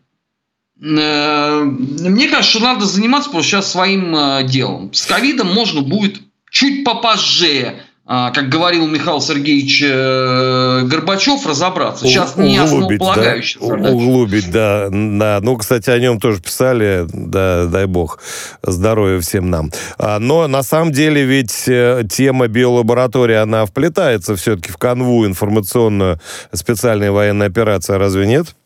Э, 0.80 1.62
мне 1.62 2.28
кажется, 2.28 2.59
что 2.59 2.61
надо 2.61 2.87
заниматься 2.87 3.30
просто 3.30 3.50
сейчас 3.50 3.70
своим 3.70 4.47
делом. 4.47 4.94
С 4.94 5.04
ковидом 5.06 5.52
можно 5.52 5.82
будет 5.82 6.20
чуть 6.50 6.85
попозже 6.85 7.75
как 8.11 8.49
говорил 8.49 8.88
Михаил 8.88 9.21
Сергеевич 9.21 9.85
э, 9.87 10.83
Горбачев, 10.83 11.47
разобраться. 11.47 12.07
Сейчас 12.07 12.37
не 12.37 12.59
основополагающая 12.59 13.61
да? 13.61 13.67
задача. 13.69 13.93
Углубить, 13.93 14.50
да, 14.50 14.88
да. 14.90 15.38
Ну, 15.40 15.57
кстати, 15.57 15.90
о 15.90 15.99
нем 16.00 16.19
тоже 16.19 16.43
писали, 16.43 17.07
да, 17.12 17.67
дай 17.67 17.87
бог, 17.87 18.19
здоровья 18.64 19.21
всем 19.21 19.49
нам. 19.49 19.71
А, 19.97 20.19
но 20.19 20.49
на 20.49 20.64
самом 20.64 20.90
деле 20.90 21.23
ведь 21.23 21.69
э, 21.69 22.02
тема 22.11 22.49
биолаборатории, 22.49 23.37
она 23.37 23.64
вплетается 23.64 24.35
все-таки 24.35 24.73
в 24.73 24.76
канву 24.76 25.25
информационную 25.25 26.19
специальной 26.52 27.12
военной 27.12 27.47
операции, 27.47 27.93
разве 27.93 28.26
нет? 28.26 28.57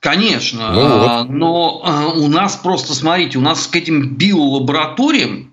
Конечно, 0.00 0.72
ну, 0.72 0.80
вот. 0.80 1.08
А, 1.08 1.24
но 1.24 2.14
у 2.16 2.28
нас 2.28 2.56
просто, 2.56 2.94
смотрите, 2.94 3.36
у 3.36 3.42
нас 3.42 3.66
к 3.66 3.76
этим 3.76 4.14
биолабораториям 4.14 5.52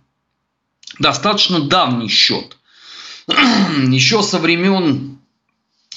достаточно 1.00 1.59
давний 1.59 2.09
счет. 2.09 2.57
Еще 3.27 4.21
со 4.23 4.39
времен 4.39 5.17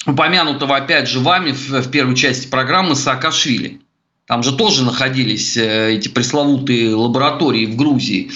упомянутого 0.05 0.77
опять 0.77 1.09
же 1.09 1.19
вами 1.19 1.51
в, 1.51 1.89
первой 1.89 2.15
части 2.15 2.47
программы 2.47 2.95
Саакашвили. 2.95 3.81
Там 4.25 4.43
же 4.43 4.55
тоже 4.55 4.83
находились 4.83 5.55
э, 5.55 5.93
эти 5.95 6.09
пресловутые 6.09 6.93
лаборатории 6.95 7.65
в 7.65 7.75
Грузии. 7.75 8.31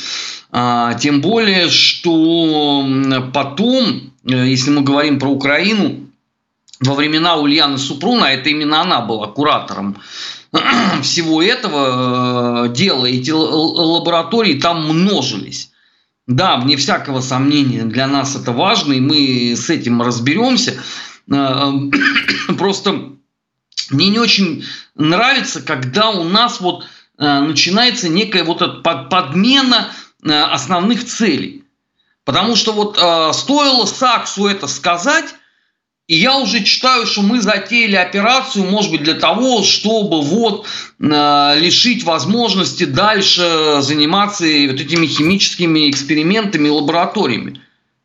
А, 0.51 0.93
тем 0.95 1.21
более, 1.21 1.69
что 1.69 2.85
потом, 3.33 4.13
э, 4.25 4.47
если 4.47 4.71
мы 4.71 4.81
говорим 4.81 5.19
про 5.19 5.29
Украину, 5.29 6.07
во 6.79 6.95
времена 6.95 7.35
Ульяны 7.35 7.77
Супруна, 7.77 8.25
это 8.25 8.49
именно 8.49 8.81
она 8.81 9.01
была 9.01 9.27
куратором 9.27 9.97
всего 11.03 11.41
этого 11.41 12.65
э, 12.65 12.73
дела, 12.73 13.05
эти 13.05 13.31
лаборатории 13.31 14.59
там 14.59 14.87
множились. 14.87 15.70
Да, 16.27 16.57
вне 16.57 16.77
всякого 16.77 17.21
сомнения, 17.21 17.83
для 17.83 18.07
нас 18.07 18.35
это 18.35 18.51
важно, 18.51 18.93
и 18.93 18.99
мы 18.99 19.55
с 19.55 19.69
этим 19.69 20.01
разберемся. 20.01 20.81
Э, 21.31 21.71
просто 22.57 23.13
мне 23.89 24.09
не 24.09 24.19
очень 24.19 24.63
нравится, 24.95 25.61
когда 25.61 26.11
у 26.11 26.23
нас 26.23 26.61
вот 26.61 26.85
э, 27.17 27.39
начинается 27.39 28.07
некая 28.07 28.43
вот 28.43 28.61
эта 28.61 28.81
подмена 28.81 29.91
э, 30.23 30.31
основных 30.31 31.05
целей. 31.05 31.63
Потому 32.23 32.55
что 32.55 32.71
вот 32.73 32.97
стоило 33.35 33.85
Саксу 33.85 34.45
это 34.45 34.67
сказать, 34.67 35.25
И 36.11 36.15
я 36.15 36.37
уже 36.39 36.61
читаю, 36.65 37.05
что 37.05 37.21
мы 37.21 37.39
затеяли 37.39 37.95
операцию, 37.95 38.65
может 38.65 38.91
быть, 38.91 39.01
для 39.01 39.13
того, 39.13 39.63
чтобы 39.63 40.21
вот 40.21 40.67
э, 40.99 41.53
лишить 41.57 42.03
возможности 42.03 42.83
дальше 42.83 43.77
заниматься 43.79 44.43
вот 44.43 44.81
этими 44.81 45.07
химическими 45.07 45.89
экспериментами 45.89 46.67
и 46.67 46.69
лабораториями. 46.69 47.61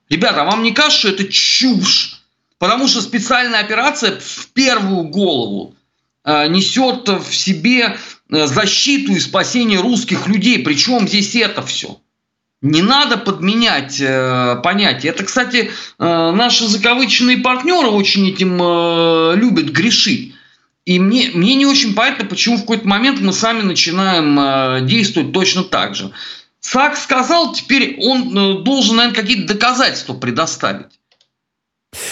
Ребята, 0.09 0.43
а 0.43 0.45
вам 0.45 0.63
не 0.63 0.71
кажется, 0.71 0.99
что 1.01 1.09
это 1.09 1.25
чушь? 1.25 2.23
Потому 2.59 2.87
что 2.87 3.03
специальная 3.03 3.59
операция 3.59 4.21
в 4.21 4.51
первую 4.53 5.09
голову 5.09 5.75
э, 6.23 6.47
несет 6.47 7.09
в 7.09 7.35
себе 7.35 7.97
э, 8.31 8.47
защиту 8.47 9.15
и 9.15 9.19
спасение 9.19 9.81
русских 9.81 10.29
людей. 10.29 10.61
Причем 10.61 11.09
здесь 11.09 11.35
это 11.35 11.61
все? 11.67 12.01
Не 12.67 12.83
надо 12.83 13.17
подменять 13.17 14.01
э, 14.01 14.57
понятия. 14.63 15.09
Это, 15.09 15.25
кстати, 15.25 15.71
э, 15.99 16.31
наши 16.33 16.67
закавыченные 16.67 17.39
партнеры 17.39 17.89
очень 17.89 18.29
этим 18.29 18.61
э, 18.61 19.37
любят 19.37 19.67
грешить. 19.67 20.35
И 20.85 20.99
мне, 20.99 21.31
мне 21.33 21.55
не 21.55 21.67
очень 21.67 21.95
понятно, 21.95 22.25
почему 22.27 22.57
в 22.57 22.63
какой-то 22.63 22.89
момент 22.89 23.21
мы 23.21 23.33
сами 23.33 23.63
начинаем 23.63 24.39
э, 24.39 24.81
действовать 24.83 25.33
точно 25.33 25.63
так 25.63 25.95
же. 25.95 26.11
САК 26.61 26.97
сказал, 26.97 27.53
теперь 27.53 27.99
он 28.01 28.37
э, 28.37 28.63
должен, 28.65 28.97
наверное, 28.97 29.21
какие-то 29.21 29.55
доказательства 29.55 30.15
предоставить. 30.15 30.87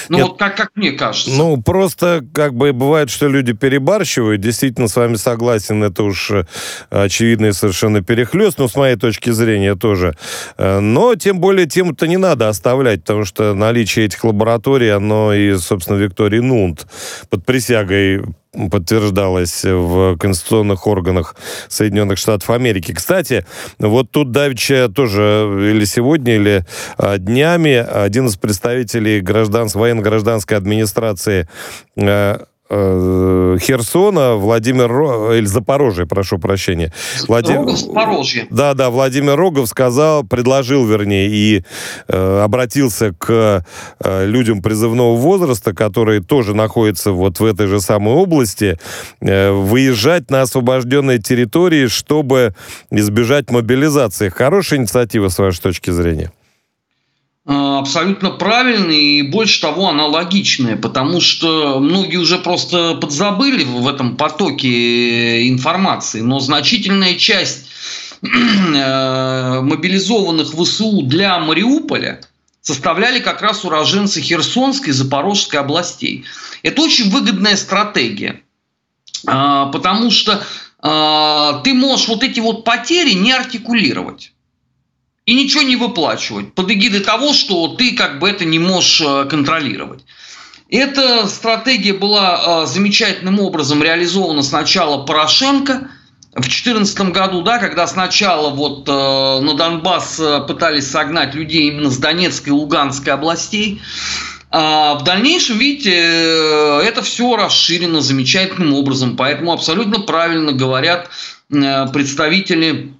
Ну, 0.08 0.16
Нет, 0.16 0.26
вот 0.28 0.38
как, 0.38 0.56
как 0.56 0.70
мне 0.74 0.92
кажется. 0.92 1.30
Ну, 1.30 1.60
просто 1.60 2.24
как 2.32 2.54
бы 2.54 2.72
бывает, 2.72 3.10
что 3.10 3.28
люди 3.28 3.52
перебарщивают. 3.52 4.40
Действительно, 4.40 4.88
с 4.88 4.96
вами 4.96 5.16
согласен, 5.16 5.82
это 5.82 6.02
уж 6.02 6.30
э, 6.30 6.44
очевидный 6.90 7.52
совершенно 7.52 8.02
перехлест, 8.02 8.58
но 8.58 8.68
с 8.68 8.76
моей 8.76 8.96
точки 8.96 9.30
зрения 9.30 9.74
тоже. 9.74 10.16
Э, 10.56 10.80
но, 10.80 11.14
тем 11.14 11.40
более, 11.40 11.66
тему-то 11.66 12.06
не 12.06 12.16
надо 12.16 12.48
оставлять, 12.48 13.00
потому 13.00 13.24
что 13.24 13.54
наличие 13.54 14.06
этих 14.06 14.24
лабораторий, 14.24 14.92
оно 14.92 15.32
и, 15.32 15.56
собственно, 15.56 15.96
Виктории 15.96 16.40
Нунт 16.40 16.86
под 17.30 17.44
присягой 17.44 18.22
подтверждалось 18.70 19.64
в 19.64 20.16
конституционных 20.18 20.87
органах 20.87 21.37
Соединенных 21.68 22.18
Штатов 22.18 22.50
Америки. 22.50 22.92
Кстати, 22.92 23.44
вот 23.78 24.11
тут 24.11 24.30
давеча 24.30 24.88
тоже 24.88 25.70
или 25.73 25.84
сегодня, 25.84 26.37
или 26.37 26.64
а, 26.96 27.18
днями 27.18 27.75
один 27.75 28.26
из 28.26 28.37
представителей 28.37 29.20
гражданской, 29.20 29.80
военно-гражданской 29.80 30.56
администрации 30.56 31.49
Э, 31.96 32.38
Херсона, 32.71 34.37
Владимир 34.37 34.88
Ро... 34.88 35.35
или 35.35 35.44
Запорожье, 35.44 36.06
прошу 36.06 36.38
прощения. 36.38 36.92
Влади... 37.28 37.52
Рогов, 37.52 37.78
Запорожье. 37.78 38.47
Да, 38.50 38.75
да, 38.75 38.90
Владимир 38.90 39.37
Рогов 39.37 39.68
сказал, 39.68 40.25
предложил, 40.25 40.87
вернее, 40.87 41.28
и 41.28 41.62
э, 42.09 42.40
обратился 42.42 43.12
к 43.12 43.64
э, 44.00 44.26
людям 44.26 44.62
призывного 44.62 45.14
возраста, 45.16 45.75
которые 45.75 46.23
тоже 46.23 46.54
находятся 46.54 47.12
вот 47.12 47.38
в 47.38 47.44
этой 47.44 47.66
же 47.66 47.80
самой 47.80 48.14
области, 48.14 48.78
э, 49.21 49.50
выезжать 49.50 50.30
на 50.30 50.42
освобожденные 50.42 51.18
территории, 51.18 51.87
чтобы 51.87 52.54
избежать 52.90 53.50
мобилизации. 53.50 54.30
Хорошая 54.30 54.80
инициатива, 54.80 55.28
с 55.28 55.38
вашей 55.38 55.61
точки 55.61 55.90
зрения? 55.90 56.33
Э, 57.46 57.76
абсолютно 57.78 58.30
правильная 58.30 58.96
и 58.96 59.22
больше 59.22 59.60
того 59.60 59.88
она 59.88 60.06
логичная, 60.06 60.76
потому 60.76 61.20
что 61.20 61.78
многие 61.78 62.16
уже 62.16 62.38
просто 62.38 62.94
подзабыли 62.94 63.64
в 63.64 63.86
этом 63.86 64.16
потоке 64.16 65.46
информации, 65.48 66.22
но 66.22 66.40
значительная 66.40 67.16
часть 67.16 67.66
э, 68.22 69.60
мобилизованных 69.60 70.54
ВСУ 70.54 71.02
для 71.02 71.38
Мариуполя 71.38 72.22
составляли 72.62 73.18
как 73.18 73.42
раз 73.42 73.62
уроженцы 73.62 74.22
Херсонской 74.22 74.88
и 74.88 74.92
Запорожской 74.92 75.60
областей. 75.60 76.24
Это 76.62 76.80
очень 76.80 77.10
выгодная 77.10 77.56
стратегия, 77.56 78.40
э, 79.26 79.66
потому 79.72 80.10
что 80.10 80.42
ты 80.82 81.72
можешь 81.72 82.08
вот 82.08 82.22
эти 82.22 82.40
вот 82.40 82.64
потери 82.64 83.12
не 83.14 83.32
артикулировать 83.32 84.33
и 85.26 85.34
ничего 85.34 85.63
не 85.63 85.76
выплачивать 85.76 86.52
под 86.52 86.71
эгидой 86.71 87.00
того, 87.00 87.32
что 87.32 87.69
ты 87.69 87.95
как 87.95 88.19
бы 88.19 88.28
это 88.28 88.45
не 88.45 88.58
можешь 88.58 89.00
э, 89.00 89.25
контролировать. 89.25 90.04
Эта 90.69 91.26
стратегия 91.28 91.95
была 91.95 92.65
э, 92.65 92.67
замечательным 92.67 93.41
образом 93.41 93.82
реализована 93.82 94.43
сначала 94.43 95.04
Порошенко 95.04 95.89
в 96.32 96.41
2014 96.41 97.00
году, 97.13 97.43
да, 97.43 97.58
когда 97.58 97.87
сначала 97.87 98.50
вот 98.50 98.87
э, 98.87 98.93
на 98.93 99.54
Донбасс 99.54 100.21
пытались 100.47 100.91
согнать 100.91 101.34
людей 101.34 101.69
именно 101.69 101.91
с 101.91 101.97
Донецкой 101.97 102.52
и 102.52 102.56
Луганской 102.56 103.13
областей. 103.13 103.80
А 104.50 104.95
в 104.95 105.04
дальнейшем, 105.04 105.58
видите, 105.58 105.91
это 105.91 107.02
все 107.02 107.34
расширено 107.34 108.00
замечательным 108.00 108.75
образом. 108.75 109.17
Поэтому 109.17 109.52
абсолютно 109.52 110.00
правильно 110.00 110.52
говорят 110.52 111.10
представители 111.49 112.94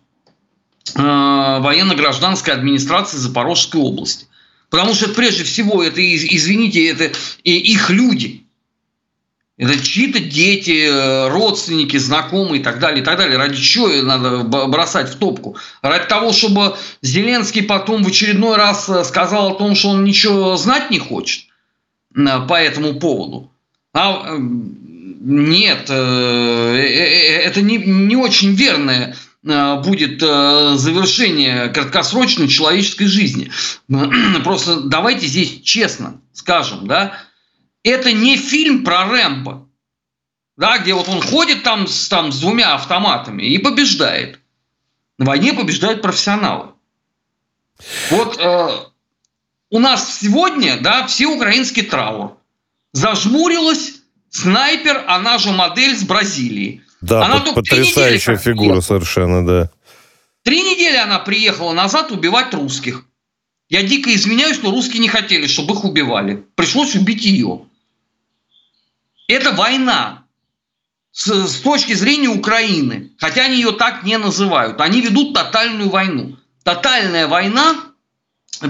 военно-гражданской 0.95 2.53
администрации 2.53 3.17
Запорожской 3.17 3.81
области. 3.81 4.27
Потому 4.71 4.93
что 4.95 5.09
прежде 5.09 5.45
всего 5.45 5.83
это, 5.83 6.01
извините, 6.03 6.87
это 6.89 7.13
их 7.45 7.91
люди. 7.91 8.45
Это 9.57 9.81
чьи-то 9.81 10.19
дети, 10.19 10.89
э, 10.89 11.29
родственники, 11.29 11.97
знакомые 11.97 12.61
и 12.61 12.65
так 12.65 12.81
далее, 12.81 13.03
и 13.03 13.05
так 13.05 13.17
далее. 13.19 13.39
Ради 13.39 13.63
чего 13.63 13.87
надо 14.03 14.43
бросать 14.43 15.11
в 15.11 15.17
топку? 15.17 15.57
Ради 15.81 16.07
того, 16.07 16.33
чтобы 16.33 16.77
Зеленский 17.03 17.63
потом 17.63 18.03
в 18.03 18.09
очередной 18.09 18.57
раз 18.57 18.89
э, 18.89 19.05
сказал 19.05 19.53
о 19.53 19.55
том, 19.55 19.77
что 19.77 19.91
он 19.91 20.03
ничего 20.03 20.57
знать 20.57 20.91
не 20.91 20.99
хочет 20.99 21.45
по 22.13 22.55
этому 22.55 22.95
поводу. 22.95 23.53
А 23.93 24.37
нет, 24.39 25.85
это 25.89 27.61
не, 27.61 27.77
не 27.79 28.17
очень 28.17 28.55
верное 28.55 29.15
Э, 29.15 29.24
будет 29.45 30.23
э, 30.23 30.75
завершение 30.77 31.69
краткосрочной 31.69 32.49
человеческой 32.49 33.07
жизни. 33.07 33.51
Просто 34.45 34.81
давайте 34.81 35.27
здесь 35.27 35.61
честно 35.63 36.21
скажем, 36.35 36.87
да, 36.87 37.17
это 37.83 38.13
не 38.13 38.37
фильм 38.37 38.85
про 38.85 39.07
Рэмбо, 39.07 39.67
да, 40.57 40.79
где 40.79 40.93
вот 40.93 41.09
он 41.09 41.23
ходит 41.23 41.63
там 41.63 41.87
с, 41.87 42.09
там 42.09 42.33
с 42.33 42.41
двумя 42.41 42.75
автоматами 42.75 43.43
и 43.45 43.57
побеждает. 43.57 44.41
На 45.17 45.25
войне 45.25 45.55
побеждают 45.55 46.03
профессионалы. 46.03 46.73
Вот 48.11 48.39
э, 48.39 48.69
у 49.71 49.79
нас 49.79 50.19
сегодня, 50.19 50.79
да, 50.81 51.07
все 51.07 51.27
украинский 51.27 51.83
траур. 51.83 52.37
Зажмурилась 52.93 53.95
снайпер, 54.31 55.05
она 55.07 55.39
же 55.39 55.53
модель 55.53 55.97
с 55.97 56.03
Бразилии. 56.03 56.84
Да, 57.05 57.27
она 57.27 57.41
под, 57.41 57.55
потрясающая 57.57 58.39
фигура 58.39 58.81
совершенно, 58.81 59.45
да. 59.47 59.71
Три 60.43 60.63
недели 60.63 60.97
она 60.97 61.19
приехала 61.19 61.73
назад 61.73 62.11
убивать 62.11 62.55
русских. 62.55 63.05
Я 63.69 63.83
дико 63.83 64.15
изменяюсь, 64.15 64.63
но 64.63 64.71
русские 64.71 65.01
не 65.01 65.09
хотели, 65.09 65.47
чтобы 65.47 65.75
их 65.75 65.85
убивали. 65.85 66.45
Пришлось 66.55 66.95
убить 66.95 67.25
ее. 67.25 67.67
Это 69.29 69.53
война 69.53 70.25
с, 71.13 71.27
с 71.27 71.61
точки 71.61 71.93
зрения 71.93 72.29
Украины. 72.29 73.11
Хотя 73.19 73.45
они 73.45 73.57
ее 73.57 73.73
так 73.73 74.05
не 74.05 74.17
называют. 74.17 74.81
Они 74.81 75.03
ведут 75.03 75.35
тотальную 75.35 75.91
войну. 75.91 76.39
Тотальная 76.63 77.27
война 77.27 77.77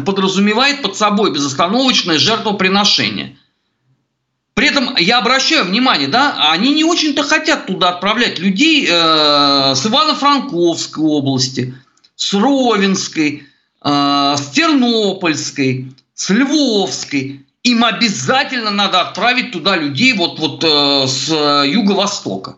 подразумевает 0.05 0.83
под 0.83 0.97
собой 0.97 1.33
безостановочное 1.33 2.19
жертвоприношение– 2.19 3.39
при 4.55 4.69
этом 4.69 4.95
я 4.97 5.19
обращаю 5.19 5.65
внимание, 5.65 6.09
да, 6.09 6.51
они 6.53 6.73
не 6.73 6.85
очень-то 6.85 7.25
хотят 7.25 7.67
туда 7.67 7.91
отправлять 7.91 8.39
людей 8.39 8.87
э, 8.89 9.75
с 9.75 9.85
Ивано-Франковской 9.85 11.05
области, 11.05 11.75
с 12.15 12.33
Ровенской, 12.35 13.49
э, 13.85 14.35
с 14.39 14.51
Тернопольской, 14.51 15.93
с 16.15 16.31
Львовской. 16.31 17.45
Им 17.65 17.85
обязательно 17.85 18.71
надо 18.71 19.01
отправить 19.01 19.51
туда 19.51 19.77
людей 19.77 20.13
вот, 20.13 20.39
вот 20.39 20.63
э, 20.63 21.07
с 21.09 21.29
юго-востока. 21.65 22.57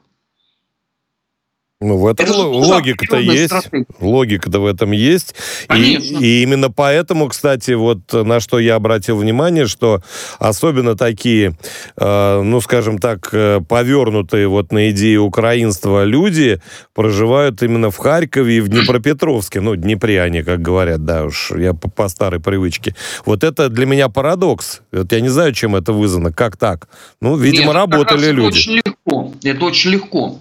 Ну, 1.78 1.98
в 1.98 2.06
этом 2.06 2.26
логика-то 2.34 3.18
есть. 3.18 3.52
Логика-то 4.00 4.60
в 4.60 4.66
этом 4.66 4.92
есть. 4.92 5.34
И, 5.74 5.96
и 5.96 6.42
именно 6.42 6.70
поэтому, 6.70 7.28
кстати, 7.28 7.72
вот 7.72 8.14
на 8.14 8.40
что 8.40 8.58
я 8.58 8.76
обратил 8.76 9.18
внимание, 9.18 9.66
что 9.66 10.00
особенно 10.38 10.96
такие, 10.96 11.54
э, 11.98 12.40
ну, 12.42 12.62
скажем 12.62 12.98
так, 12.98 13.28
э, 13.32 13.60
повернутые 13.60 14.48
вот 14.48 14.72
на 14.72 14.90
идеи 14.90 15.16
украинства 15.16 16.04
люди 16.04 16.62
проживают 16.94 17.62
именно 17.62 17.90
в 17.90 17.98
Харькове 17.98 18.56
и 18.56 18.60
в 18.60 18.68
Днепропетровске. 18.68 19.60
Ну, 19.60 19.76
Днепре 19.76 20.22
они, 20.22 20.42
как 20.42 20.62
говорят, 20.62 21.04
да 21.04 21.26
уж, 21.26 21.50
я 21.50 21.74
по, 21.74 21.90
по 21.90 22.08
старой 22.08 22.40
привычке. 22.40 22.94
Вот 23.26 23.44
это 23.44 23.68
для 23.68 23.84
меня 23.84 24.08
парадокс. 24.08 24.80
Вот 24.92 25.12
я 25.12 25.20
не 25.20 25.28
знаю, 25.28 25.52
чем 25.52 25.76
это 25.76 25.92
вызвано, 25.92 26.32
как 26.32 26.56
так. 26.56 26.88
Ну, 27.20 27.36
видимо, 27.36 27.66
Нет, 27.66 27.74
работали 27.74 28.30
люди. 28.30 28.46
Это 28.46 28.56
очень 28.56 28.76
легко. 28.76 29.32
Это 29.44 29.64
очень 29.66 29.90
легко. 29.90 30.38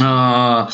А, 0.00 0.68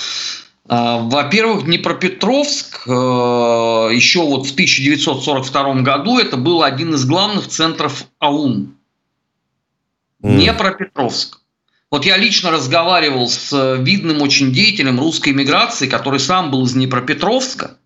а, 0.69 0.99
во-первых, 0.99 1.65
Днепропетровск 1.65 2.87
э, 2.87 2.91
еще 2.91 4.21
вот 4.21 4.47
в 4.47 4.53
1942 4.53 5.75
году 5.83 6.19
это 6.19 6.37
был 6.37 6.63
один 6.63 6.95
из 6.95 7.05
главных 7.05 7.49
центров 7.49 8.05
АУН. 8.19 8.75
Mm. 10.23 10.37
Днепропетровск. 10.37 11.41
Вот 11.91 12.05
я 12.05 12.17
лично 12.17 12.53
разговаривал 12.53 13.29
с 13.29 13.77
видным 13.79 14.23
очень 14.23 14.53
деятелем 14.53 15.01
русской 15.01 15.33
миграции, 15.33 15.89
который 15.89 16.21
сам 16.21 16.53
был 16.53 16.65
из 16.65 16.75
Днепропетровска. 16.75 17.79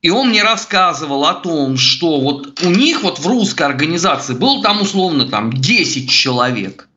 И 0.00 0.10
он 0.10 0.28
мне 0.28 0.42
рассказывал 0.42 1.24
о 1.24 1.34
том, 1.34 1.76
что 1.76 2.20
вот 2.20 2.62
у 2.62 2.70
них 2.70 3.02
вот 3.02 3.18
в 3.18 3.26
русской 3.26 3.62
организации 3.62 4.34
было 4.34 4.62
там 4.62 4.82
условно 4.82 5.26
там 5.26 5.52
10 5.52 6.10
человек. 6.10 6.88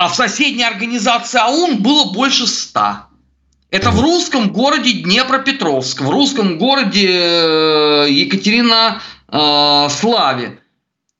А 0.00 0.08
в 0.08 0.14
соседней 0.14 0.64
организации 0.64 1.38
АУН 1.38 1.82
было 1.82 2.10
больше 2.10 2.46
100. 2.46 2.80
Это 3.70 3.90
в 3.90 4.00
русском 4.00 4.50
городе 4.50 4.92
Днепропетровск, 4.92 6.00
в 6.00 6.08
русском 6.08 6.56
городе 6.56 7.06
э, 7.06 8.06
Екатерина 8.08 9.02
э, 9.28 9.88
Славе, 9.90 10.58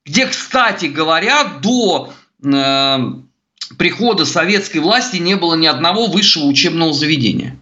где, 0.06 0.24
кстати 0.24 0.86
говоря, 0.86 1.44
до 1.60 2.14
э, 2.42 2.98
прихода 3.76 4.24
советской 4.24 4.78
власти 4.78 5.18
не 5.18 5.36
было 5.36 5.56
ни 5.56 5.66
одного 5.66 6.06
высшего 6.06 6.46
учебного 6.46 6.94
заведения. 6.94 7.60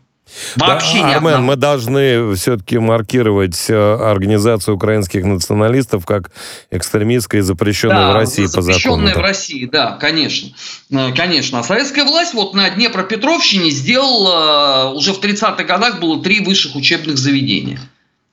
Вообще 0.57 1.01
да, 1.01 1.17
Армен, 1.17 1.43
мы 1.43 1.57
должны 1.57 2.35
все-таки 2.35 2.79
маркировать 2.79 3.69
э, 3.69 3.75
организацию 3.75 4.77
украинских 4.77 5.25
националистов 5.25 6.05
как 6.05 6.31
экстремистская 6.71 7.41
и 7.41 7.45
запрещенная 7.45 8.09
да, 8.09 8.13
в 8.13 8.17
России 8.17 8.45
по 8.45 8.63
закону. 8.63 8.73
Запрещенная 8.73 9.15
в 9.15 9.19
России, 9.19 9.65
да, 9.67 9.93
конечно. 9.93 10.51
Э, 10.91 11.13
конечно. 11.15 11.61
А 11.61 11.63
советская 11.63 12.05
власть 12.05 12.35
вот 12.35 12.55
на 12.55 12.69
Днепропетровщине 12.71 13.71
сделала, 13.71 14.93
э, 14.93 14.97
уже 14.97 15.13
в 15.13 15.21
30-х 15.21 15.65
годах 15.65 16.01
было 16.01 16.23
три 16.23 16.41
высших 16.41 16.77
учебных 16.77 17.19
заведения. 17.19 17.81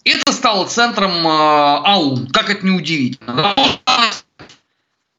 Это 0.04 0.34
стало 0.34 0.68
центром 0.68 1.26
АУН, 1.26 2.28
как 2.28 2.50
это 2.50 2.66
не 2.66 2.72
удивительно. 2.72 3.56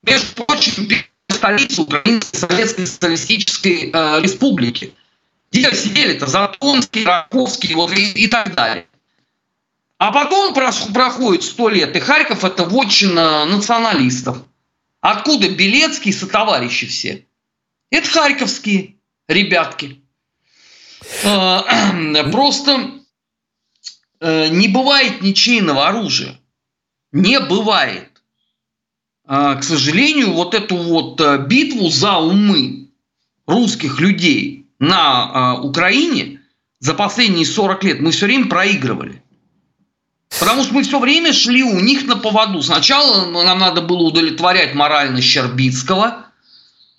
Между 0.05 0.45
прочим, 0.45 0.89
столица 1.29 1.83
Украинской 1.83 2.37
Советской 2.37 2.87
Социалистической 2.87 3.91
республики– 4.23 4.93
где 5.57 5.75
сидели-то 5.75 6.27
Затонский, 6.27 7.05
Раковский 7.05 7.75
вот, 7.75 7.93
и, 7.93 8.13
и 8.13 8.27
так 8.29 8.55
далее. 8.55 8.87
А 9.99 10.13
потом 10.13 10.53
проходит 10.55 11.43
сто 11.43 11.69
лет, 11.69 11.97
и 11.97 12.01
Харьков 12.01 12.45
это 12.45 12.65
вотчина 12.65 13.47
националистов. 13.47 14.39
Откуда 15.01 15.49
Белецкий 15.49 16.13
со 16.13 16.27
товарищи 16.27 16.87
все? 16.87 17.25
Это 17.91 18.09
харьковские 18.09 18.97
ребятки. 19.29 20.03
А, 21.25 21.65
просто 22.33 23.01
э, 24.21 24.49
не 24.49 24.69
бывает 24.69 25.23
ничейного 25.23 25.89
оружия. 25.89 26.39
Не 27.13 27.41
бывает. 27.41 28.11
А, 29.25 29.55
к 29.55 29.65
сожалению, 29.65 30.33
вот 30.33 30.53
эту 30.55 30.77
вот 30.77 31.21
э, 31.21 31.39
битву 31.47 31.89
за 31.89 32.19
умы 32.19 32.91
русских 33.47 34.01
людей 34.01 34.66
на 34.79 35.57
э, 35.59 35.61
Украине 35.63 36.41
за 36.81 36.95
последние 36.95 37.47
40 37.47 37.85
лет 37.85 38.01
мы 38.01 38.11
все 38.11 38.27
время 38.27 38.47
проигрывали. 38.47 39.23
Потому 40.39 40.65
что 40.65 40.75
мы 40.75 40.83
все 40.83 40.99
время 40.99 41.33
шли 41.33 41.63
у 41.63 41.81
них 41.81 42.05
на 42.07 42.17
поводу. 42.17 42.63
Сначала 42.63 43.27
нам 43.27 43.59
надо 43.59 43.81
было 43.81 44.03
удовлетворять 44.03 44.75
морально 44.75 45.21
Щербицкого, 45.23 46.27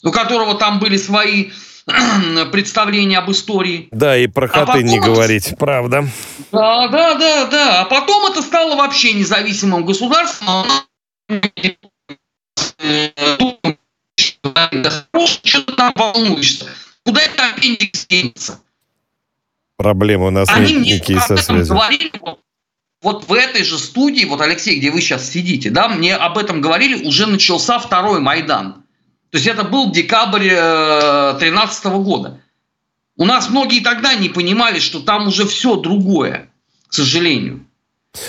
у 0.03 0.11
которого 0.11 0.55
там 0.55 0.79
были 0.79 0.97
свои 0.97 1.51
представления 2.51 3.19
об 3.19 3.29
истории. 3.29 3.89
Да, 3.91 4.17
и 4.17 4.27
про 4.27 4.47
коты 4.47 4.79
а 4.79 4.81
не 4.81 4.97
это... 4.97 5.05
говорить, 5.05 5.53
правда. 5.59 6.07
Да, 6.51 6.87
да, 6.87 7.15
да, 7.15 7.45
да. 7.45 7.81
А 7.81 7.85
потом 7.85 8.31
это 8.31 8.41
стало 8.41 8.75
вообще 8.75 9.13
независимым 9.13 9.85
государством. 9.85 10.65
Что 15.43 15.61
там 15.75 15.93
волнуешься? 15.95 16.65
Куда 17.07 17.21
это 17.21 17.51
аппендикс 17.51 18.05
денется? 18.07 18.59
Проблемы 19.77 20.27
у 20.27 20.29
нас 20.29 20.49
Они 20.49 20.73
нет 20.73 20.85
никакие 20.95 21.21
со 21.21 21.37
связью. 21.37 21.73
Говорили, 21.73 22.11
вот, 22.19 22.41
вот 23.01 23.29
в 23.29 23.31
этой 23.31 23.63
же 23.63 23.77
студии, 23.77 24.25
вот 24.25 24.41
Алексей, 24.41 24.77
где 24.77 24.91
вы 24.91 24.99
сейчас 24.99 25.29
сидите, 25.29 25.69
да, 25.69 25.87
мне 25.87 26.17
об 26.17 26.37
этом 26.37 26.59
говорили, 26.59 27.05
уже 27.07 27.25
начался 27.25 27.79
второй 27.79 28.19
Майдан. 28.19 28.83
То 29.29 29.37
есть 29.37 29.47
это 29.47 29.63
был 29.63 29.89
декабрь 29.89 30.49
2013 30.49 31.85
э, 31.85 31.89
года. 31.91 32.41
У 33.15 33.23
нас 33.23 33.49
многие 33.49 33.79
тогда 33.79 34.13
не 34.13 34.27
понимали, 34.27 34.79
что 34.79 34.99
там 34.99 35.29
уже 35.29 35.47
все 35.47 35.77
другое, 35.77 36.49
к 36.89 36.93
сожалению. 36.93 37.65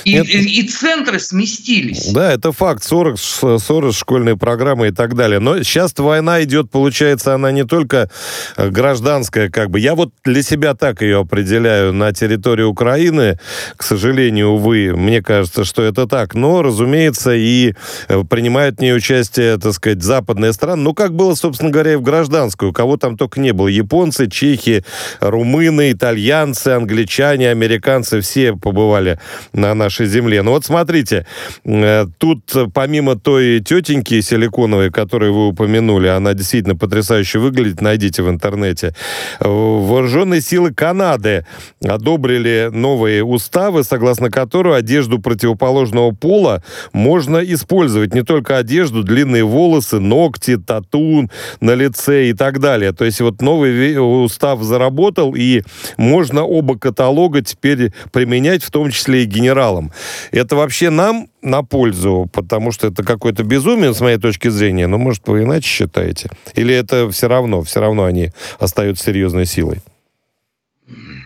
И, 0.04 0.12
это... 0.12 0.28
и, 0.28 0.60
и 0.60 0.68
центры 0.68 1.18
сместились. 1.18 2.12
Да, 2.12 2.32
это 2.32 2.52
факт. 2.52 2.82
40, 2.82 3.18
40 3.18 3.94
школьные 3.94 4.36
программы 4.36 4.88
и 4.88 4.90
так 4.90 5.14
далее. 5.14 5.40
Но 5.40 5.62
сейчас 5.62 5.92
война 5.96 6.42
идет, 6.42 6.70
получается, 6.70 7.34
она 7.34 7.50
не 7.50 7.64
только 7.64 8.10
э, 8.56 8.68
гражданская, 8.68 9.50
как 9.50 9.70
бы. 9.70 9.80
Я 9.80 9.94
вот 9.94 10.12
для 10.24 10.42
себя 10.42 10.74
так 10.74 11.02
ее 11.02 11.20
определяю 11.20 11.92
на 11.92 12.12
территории 12.12 12.62
Украины. 12.64 13.38
К 13.76 13.82
сожалению, 13.82 14.50
увы, 14.50 14.94
мне 14.94 15.22
кажется, 15.22 15.64
что 15.64 15.82
это 15.82 16.06
так. 16.06 16.34
Но, 16.34 16.62
разумеется, 16.62 17.34
и 17.34 17.74
э, 18.08 18.24
принимают 18.24 18.78
в 18.78 18.80
ней 18.80 18.94
участие, 18.94 19.58
так 19.58 19.72
сказать, 19.72 20.02
западные 20.02 20.52
страны. 20.52 20.82
Ну, 20.82 20.94
как 20.94 21.14
было, 21.14 21.34
собственно 21.34 21.70
говоря, 21.70 21.94
и 21.94 21.96
в 21.96 22.02
гражданскую. 22.02 22.72
Кого 22.72 22.96
там 22.96 23.16
только 23.16 23.40
не 23.40 23.52
было. 23.52 23.68
Японцы, 23.68 24.28
чехи, 24.28 24.84
румыны, 25.20 25.92
итальянцы, 25.92 26.68
англичане, 26.68 27.50
американцы. 27.50 28.20
Все 28.20 28.54
побывали 28.54 29.18
на 29.52 29.74
нашей 29.78 30.06
земле. 30.06 30.42
Но 30.42 30.50
вот 30.50 30.64
смотрите, 30.64 31.26
э, 31.64 32.06
тут 32.18 32.42
помимо 32.74 33.16
той 33.16 33.60
тетеньки 33.60 34.20
силиконовой, 34.20 34.90
которую 34.90 35.32
вы 35.32 35.48
упомянули, 35.48 36.08
она 36.08 36.34
действительно 36.34 36.76
потрясающе 36.76 37.38
выглядит, 37.38 37.80
найдите 37.80 38.22
в 38.22 38.28
интернете. 38.28 38.94
Вооруженные 39.40 40.40
силы 40.40 40.74
Канады 40.74 41.46
одобрили 41.84 42.70
новые 42.72 43.24
уставы, 43.24 43.84
согласно 43.84 44.30
которым 44.30 44.72
одежду 44.72 45.18
противоположного 45.18 46.10
пола 46.12 46.62
можно 46.92 47.38
использовать. 47.38 48.14
Не 48.14 48.22
только 48.22 48.58
одежду, 48.58 49.02
длинные 49.02 49.44
волосы, 49.44 50.00
ногти, 50.00 50.56
тату 50.56 51.28
на 51.60 51.74
лице 51.74 52.30
и 52.30 52.32
так 52.32 52.60
далее. 52.60 52.92
То 52.92 53.04
есть 53.04 53.20
вот 53.20 53.40
новый 53.40 53.96
устав 53.98 54.62
заработал, 54.62 55.34
и 55.34 55.62
можно 55.96 56.44
оба 56.44 56.78
каталога 56.78 57.42
теперь 57.42 57.92
применять, 58.12 58.62
в 58.62 58.70
том 58.70 58.90
числе 58.90 59.22
и 59.22 59.26
генерал 59.26 59.67
генералам. 59.68 59.92
Это 60.32 60.56
вообще 60.56 60.90
нам 60.90 61.28
на 61.42 61.62
пользу, 61.62 62.28
потому 62.32 62.72
что 62.72 62.88
это 62.88 63.02
какое-то 63.04 63.42
безумие, 63.42 63.94
с 63.94 64.00
моей 64.00 64.18
точки 64.18 64.48
зрения, 64.48 64.86
но, 64.86 64.98
может, 64.98 65.26
вы 65.26 65.42
иначе 65.42 65.68
считаете? 65.68 66.30
Или 66.54 66.74
это 66.74 67.10
все 67.10 67.28
равно, 67.28 67.62
все 67.62 67.80
равно 67.80 68.04
они 68.04 68.30
остаются 68.58 69.04
серьезной 69.04 69.46
силой? 69.46 69.78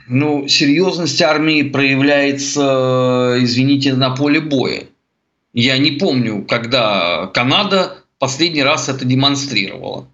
Ну, 0.08 0.48
серьезность 0.48 1.22
армии 1.22 1.62
проявляется, 1.62 3.36
извините, 3.40 3.94
на 3.94 4.10
поле 4.10 4.40
боя. 4.40 4.84
Я 5.54 5.78
не 5.78 5.92
помню, 5.92 6.44
когда 6.48 7.30
Канада 7.32 7.98
последний 8.18 8.62
раз 8.62 8.88
это 8.88 9.04
демонстрировала. 9.04 10.06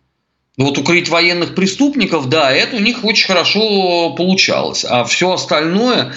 Вот 0.57 0.77
укрыть 0.77 1.09
военных 1.09 1.55
преступников, 1.55 2.29
да, 2.29 2.53
это 2.53 2.77
у 2.77 2.81
них 2.81 3.05
очень 3.05 3.29
хорошо 3.29 4.15
получалось. 4.17 4.85
А 4.85 5.05
все 5.05 5.33
остальное, 5.33 6.13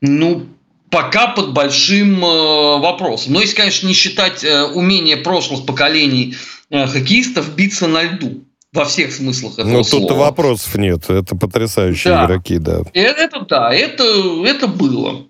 ну, 0.00 0.46
пока 0.94 1.26
под 1.26 1.52
большим 1.52 2.24
э, 2.24 2.78
вопросом. 2.78 3.32
Но 3.32 3.40
если, 3.40 3.56
конечно, 3.56 3.88
не 3.88 3.94
считать 3.94 4.44
э, 4.44 4.62
умение 4.62 5.16
прошлых 5.16 5.66
поколений 5.66 6.36
э, 6.70 6.86
хоккеистов 6.86 7.52
биться 7.56 7.88
на 7.88 8.04
льду 8.04 8.44
во 8.72 8.84
всех 8.84 9.12
смыслах 9.12 9.54
этого 9.54 9.72
Ну, 9.72 9.82
тут 9.82 10.08
вопросов 10.12 10.76
нет. 10.76 11.10
Это 11.10 11.34
потрясающие 11.34 12.14
да. 12.14 12.26
игроки, 12.26 12.58
да. 12.58 12.82
Это, 12.92 13.22
это 13.22 13.40
да, 13.40 13.74
это, 13.74 14.04
это 14.46 14.68
было. 14.68 15.26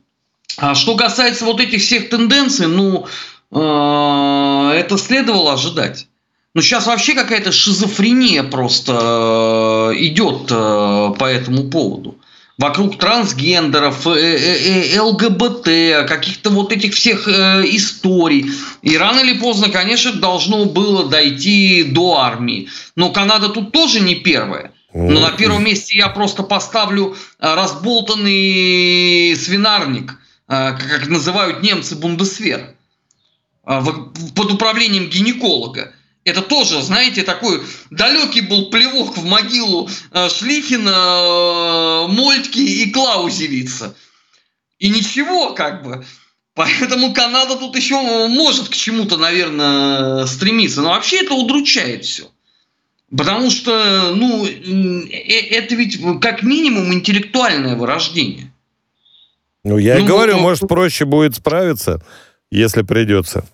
А 0.58 0.74
что 0.74 0.96
касается 0.96 1.46
вот 1.46 1.60
этих 1.60 1.80
всех 1.80 2.10
тенденций, 2.10 2.66
ну, 2.66 3.06
э, 3.50 4.78
это 4.78 4.98
следовало 4.98 5.54
ожидать. 5.54 6.08
Но 6.54 6.60
сейчас 6.60 6.86
вообще 6.86 7.14
какая-то 7.14 7.52
шизофрения 7.52 8.42
просто 8.42 9.92
идет 9.96 10.46
по 10.48 11.24
этому 11.24 11.70
поводу 11.70 12.18
вокруг 12.58 12.98
трансгендеров, 12.98 14.06
э, 14.06 14.10
э, 14.12 14.94
э, 14.94 15.00
ЛГБТ, 15.00 16.06
каких-то 16.08 16.50
вот 16.50 16.72
этих 16.72 16.94
всех 16.94 17.26
историй. 17.28 18.46
И 18.82 18.96
рано 18.96 19.20
или 19.20 19.38
поздно, 19.38 19.70
конечно, 19.70 20.12
должно 20.12 20.64
было 20.66 21.08
дойти 21.08 21.82
до 21.84 22.18
армии. 22.18 22.68
Но 22.96 23.10
Канада 23.10 23.48
тут 23.48 23.72
тоже 23.72 24.00
не 24.00 24.14
первая. 24.16 24.72
Но 24.92 25.20
на 25.20 25.32
первом 25.32 25.64
месте 25.64 25.96
я 25.98 26.08
просто 26.08 26.44
поставлю 26.44 27.16
разболтанный 27.40 29.34
свинарник, 29.34 30.14
как 30.46 31.08
называют 31.08 31.64
немцы 31.64 31.96
бундесвер, 31.96 32.76
под 33.64 34.52
управлением 34.52 35.08
гинеколога. 35.08 35.93
Это 36.24 36.40
тоже, 36.40 36.82
знаете, 36.82 37.22
такой 37.22 37.62
далекий 37.90 38.40
был 38.40 38.70
плевок 38.70 39.16
в 39.16 39.24
могилу 39.24 39.90
э, 40.10 40.28
Шлихина, 40.30 40.88
э, 40.90 42.06
Мольтки 42.08 42.60
и 42.60 42.90
Клаузевица. 42.90 43.94
И 44.78 44.88
ничего, 44.88 45.52
как 45.52 45.82
бы. 45.82 46.04
Поэтому 46.54 47.12
Канада 47.12 47.56
тут 47.56 47.76
еще 47.76 48.00
может 48.28 48.68
к 48.68 48.74
чему-то, 48.74 49.16
наверное, 49.18 50.24
стремиться. 50.26 50.80
Но 50.80 50.90
вообще 50.90 51.22
это 51.22 51.34
удручает 51.34 52.04
все. 52.06 52.30
Потому 53.14 53.50
что, 53.50 54.12
ну, 54.14 54.46
э, 54.46 55.08
это 55.50 55.74
ведь 55.74 56.00
как 56.20 56.42
минимум 56.42 56.92
интеллектуальное 56.92 57.76
вырождение. 57.76 58.50
Ну, 59.62 59.76
я 59.76 59.98
ну, 59.98 60.04
и 60.04 60.08
говорю, 60.08 60.36
ну, 60.36 60.42
может, 60.42 60.68
проще 60.68 61.04
будет 61.04 61.34
справиться, 61.34 62.02
если 62.50 62.82
придется. 62.82 63.46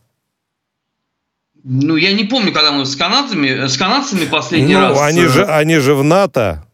Ну, 1.62 1.96
я 1.96 2.12
не 2.12 2.24
помню, 2.24 2.52
когда 2.52 2.72
мы 2.72 2.86
с 2.86 2.96
канадцами, 2.96 3.66
с 3.66 3.76
канадцами 3.76 4.24
последний 4.24 4.74
ну, 4.74 4.80
раз... 4.80 5.00
Они 5.00 5.26
же, 5.26 5.44
они 5.44 5.78
же 5.78 5.94
в 5.94 6.02
НАТО. 6.02 6.64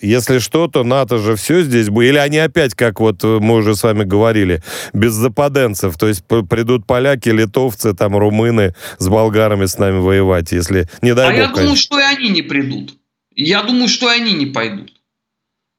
Если 0.00 0.38
что, 0.40 0.66
то 0.66 0.82
НАТО 0.82 1.18
же 1.18 1.36
все 1.36 1.62
здесь 1.62 1.88
будет. 1.88 2.08
Или 2.08 2.18
они 2.18 2.38
опять, 2.38 2.74
как 2.74 2.98
вот 3.00 3.22
мы 3.22 3.54
уже 3.54 3.76
с 3.76 3.82
вами 3.82 4.02
говорили, 4.02 4.62
без 4.92 5.12
западенцев. 5.12 5.96
То 5.96 6.08
есть 6.08 6.24
придут 6.24 6.86
поляки, 6.86 7.28
литовцы, 7.28 7.94
там 7.94 8.16
румыны 8.16 8.74
с 8.98 9.08
болгарами 9.08 9.66
с 9.66 9.78
нами 9.78 9.98
воевать, 9.98 10.50
если 10.50 10.88
не 11.02 11.14
дай 11.14 11.28
А 11.28 11.30
бог, 11.30 11.38
я 11.38 11.46
думаю, 11.48 11.76
что 11.76 12.00
и 12.00 12.02
они 12.02 12.30
не 12.30 12.42
придут. 12.42 12.96
Я 13.36 13.62
думаю, 13.62 13.88
что 13.88 14.12
и 14.12 14.16
они 14.16 14.32
не 14.32 14.46
пойдут. 14.46 14.92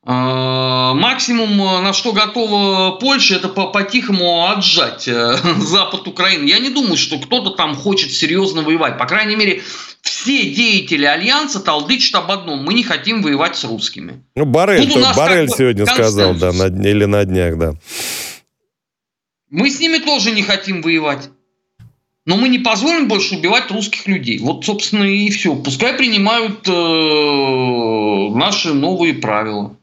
А, 0.04 0.96
максимум, 0.96 1.62
э, 1.62 1.82
на 1.82 1.94
что 1.94 2.12
готова 2.12 2.98
Польша, 3.00 3.36
это 3.36 3.50
по-тихому 3.50 4.48
отжать 4.50 5.08
э, 5.08 5.38
запад 5.60 6.08
Украины. 6.08 6.46
Я 6.48 6.58
не 6.58 6.70
думаю, 6.70 6.98
что 6.98 7.20
кто-то 7.20 7.52
там 7.52 7.76
хочет 7.76 8.12
серьезно 8.12 8.64
воевать. 8.64 8.98
По 8.98 9.06
крайней 9.06 9.36
мере, 9.36 9.62
все 10.02 10.50
деятели 10.50 11.06
Альянса 11.06 11.60
толдычат 11.60 12.16
об 12.16 12.32
одном. 12.32 12.64
Мы 12.64 12.74
не 12.74 12.84
хотим 12.84 13.22
воевать 13.22 13.56
с 13.56 13.64
русскими. 13.64 14.24
Ну, 14.36 14.46
Барель, 14.46 14.92
Тут 14.92 15.16
Барель 15.16 15.50
сегодня 15.50 15.86
сказал, 15.86 16.34
да, 16.34 16.52
на, 16.52 16.66
или 16.66 17.06
на 17.06 17.24
днях, 17.24 17.60
да. 17.60 17.74
Мы 19.52 19.70
с 19.70 19.80
ними 19.80 20.00
тоже 20.00 20.32
не 20.32 20.42
хотим 20.42 20.82
воевать. 20.82 21.30
Но 22.26 22.38
мы 22.38 22.50
не 22.50 22.58
позволим 22.60 23.08
больше 23.08 23.36
убивать 23.36 23.70
русских 23.70 24.08
людей. 24.08 24.40
Вот, 24.40 24.66
собственно, 24.66 25.04
и 25.04 25.30
все. 25.30 25.56
Пускай 25.56 25.94
принимают 25.94 26.68
э, 26.68 28.36
наши 28.36 28.74
новые 28.74 29.16
правила. 29.16 29.76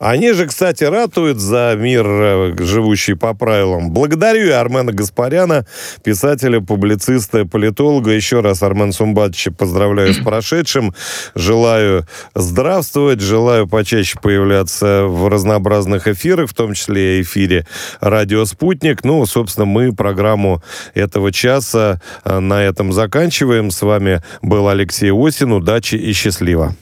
Они 0.00 0.32
же, 0.32 0.46
кстати, 0.46 0.84
ратуют 0.84 1.38
за 1.38 1.74
мир, 1.76 2.06
э, 2.06 2.54
живущий 2.58 3.14
по 3.14 3.34
правилам. 3.34 3.90
Благодарю 3.90 4.46
я 4.46 4.60
Армена 4.60 4.92
Гаспаряна, 4.92 5.66
писателя, 6.02 6.60
публициста, 6.60 7.44
политолога. 7.44 8.10
Еще 8.12 8.40
раз, 8.40 8.62
Армен 8.62 8.92
Сумбатович, 8.92 9.48
поздравляю 9.58 10.14
с 10.14 10.18
прошедшим. 10.24 10.94
Желаю 11.34 12.06
здравствовать, 12.34 13.20
желаю 13.20 13.68
почаще 13.68 14.18
появляться 14.22 15.04
в 15.04 15.28
разнообразных 15.28 16.08
эфирах, 16.08 16.48
в 16.48 16.54
том 16.54 16.72
числе 16.72 17.18
и 17.18 17.22
эфире 17.22 17.66
«Радио 18.00 18.46
Спутник». 18.46 19.04
Ну, 19.04 19.26
собственно, 19.26 19.66
мы 19.66 19.92
программу 19.92 20.62
этого 20.94 21.30
часа 21.30 22.00
э, 22.24 22.38
на 22.38 22.62
этом 22.62 22.92
заканчиваем. 22.92 23.70
С 23.70 23.82
вами 23.82 24.22
был 24.40 24.68
Алексей 24.68 25.10
Осин. 25.12 25.52
Удачи 25.52 25.96
и 25.96 26.12
счастливо. 26.14 26.74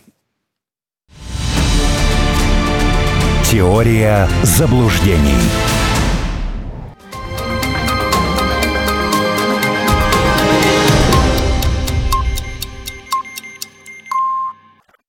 Теория 3.51 4.29
заблуждений. 4.43 5.68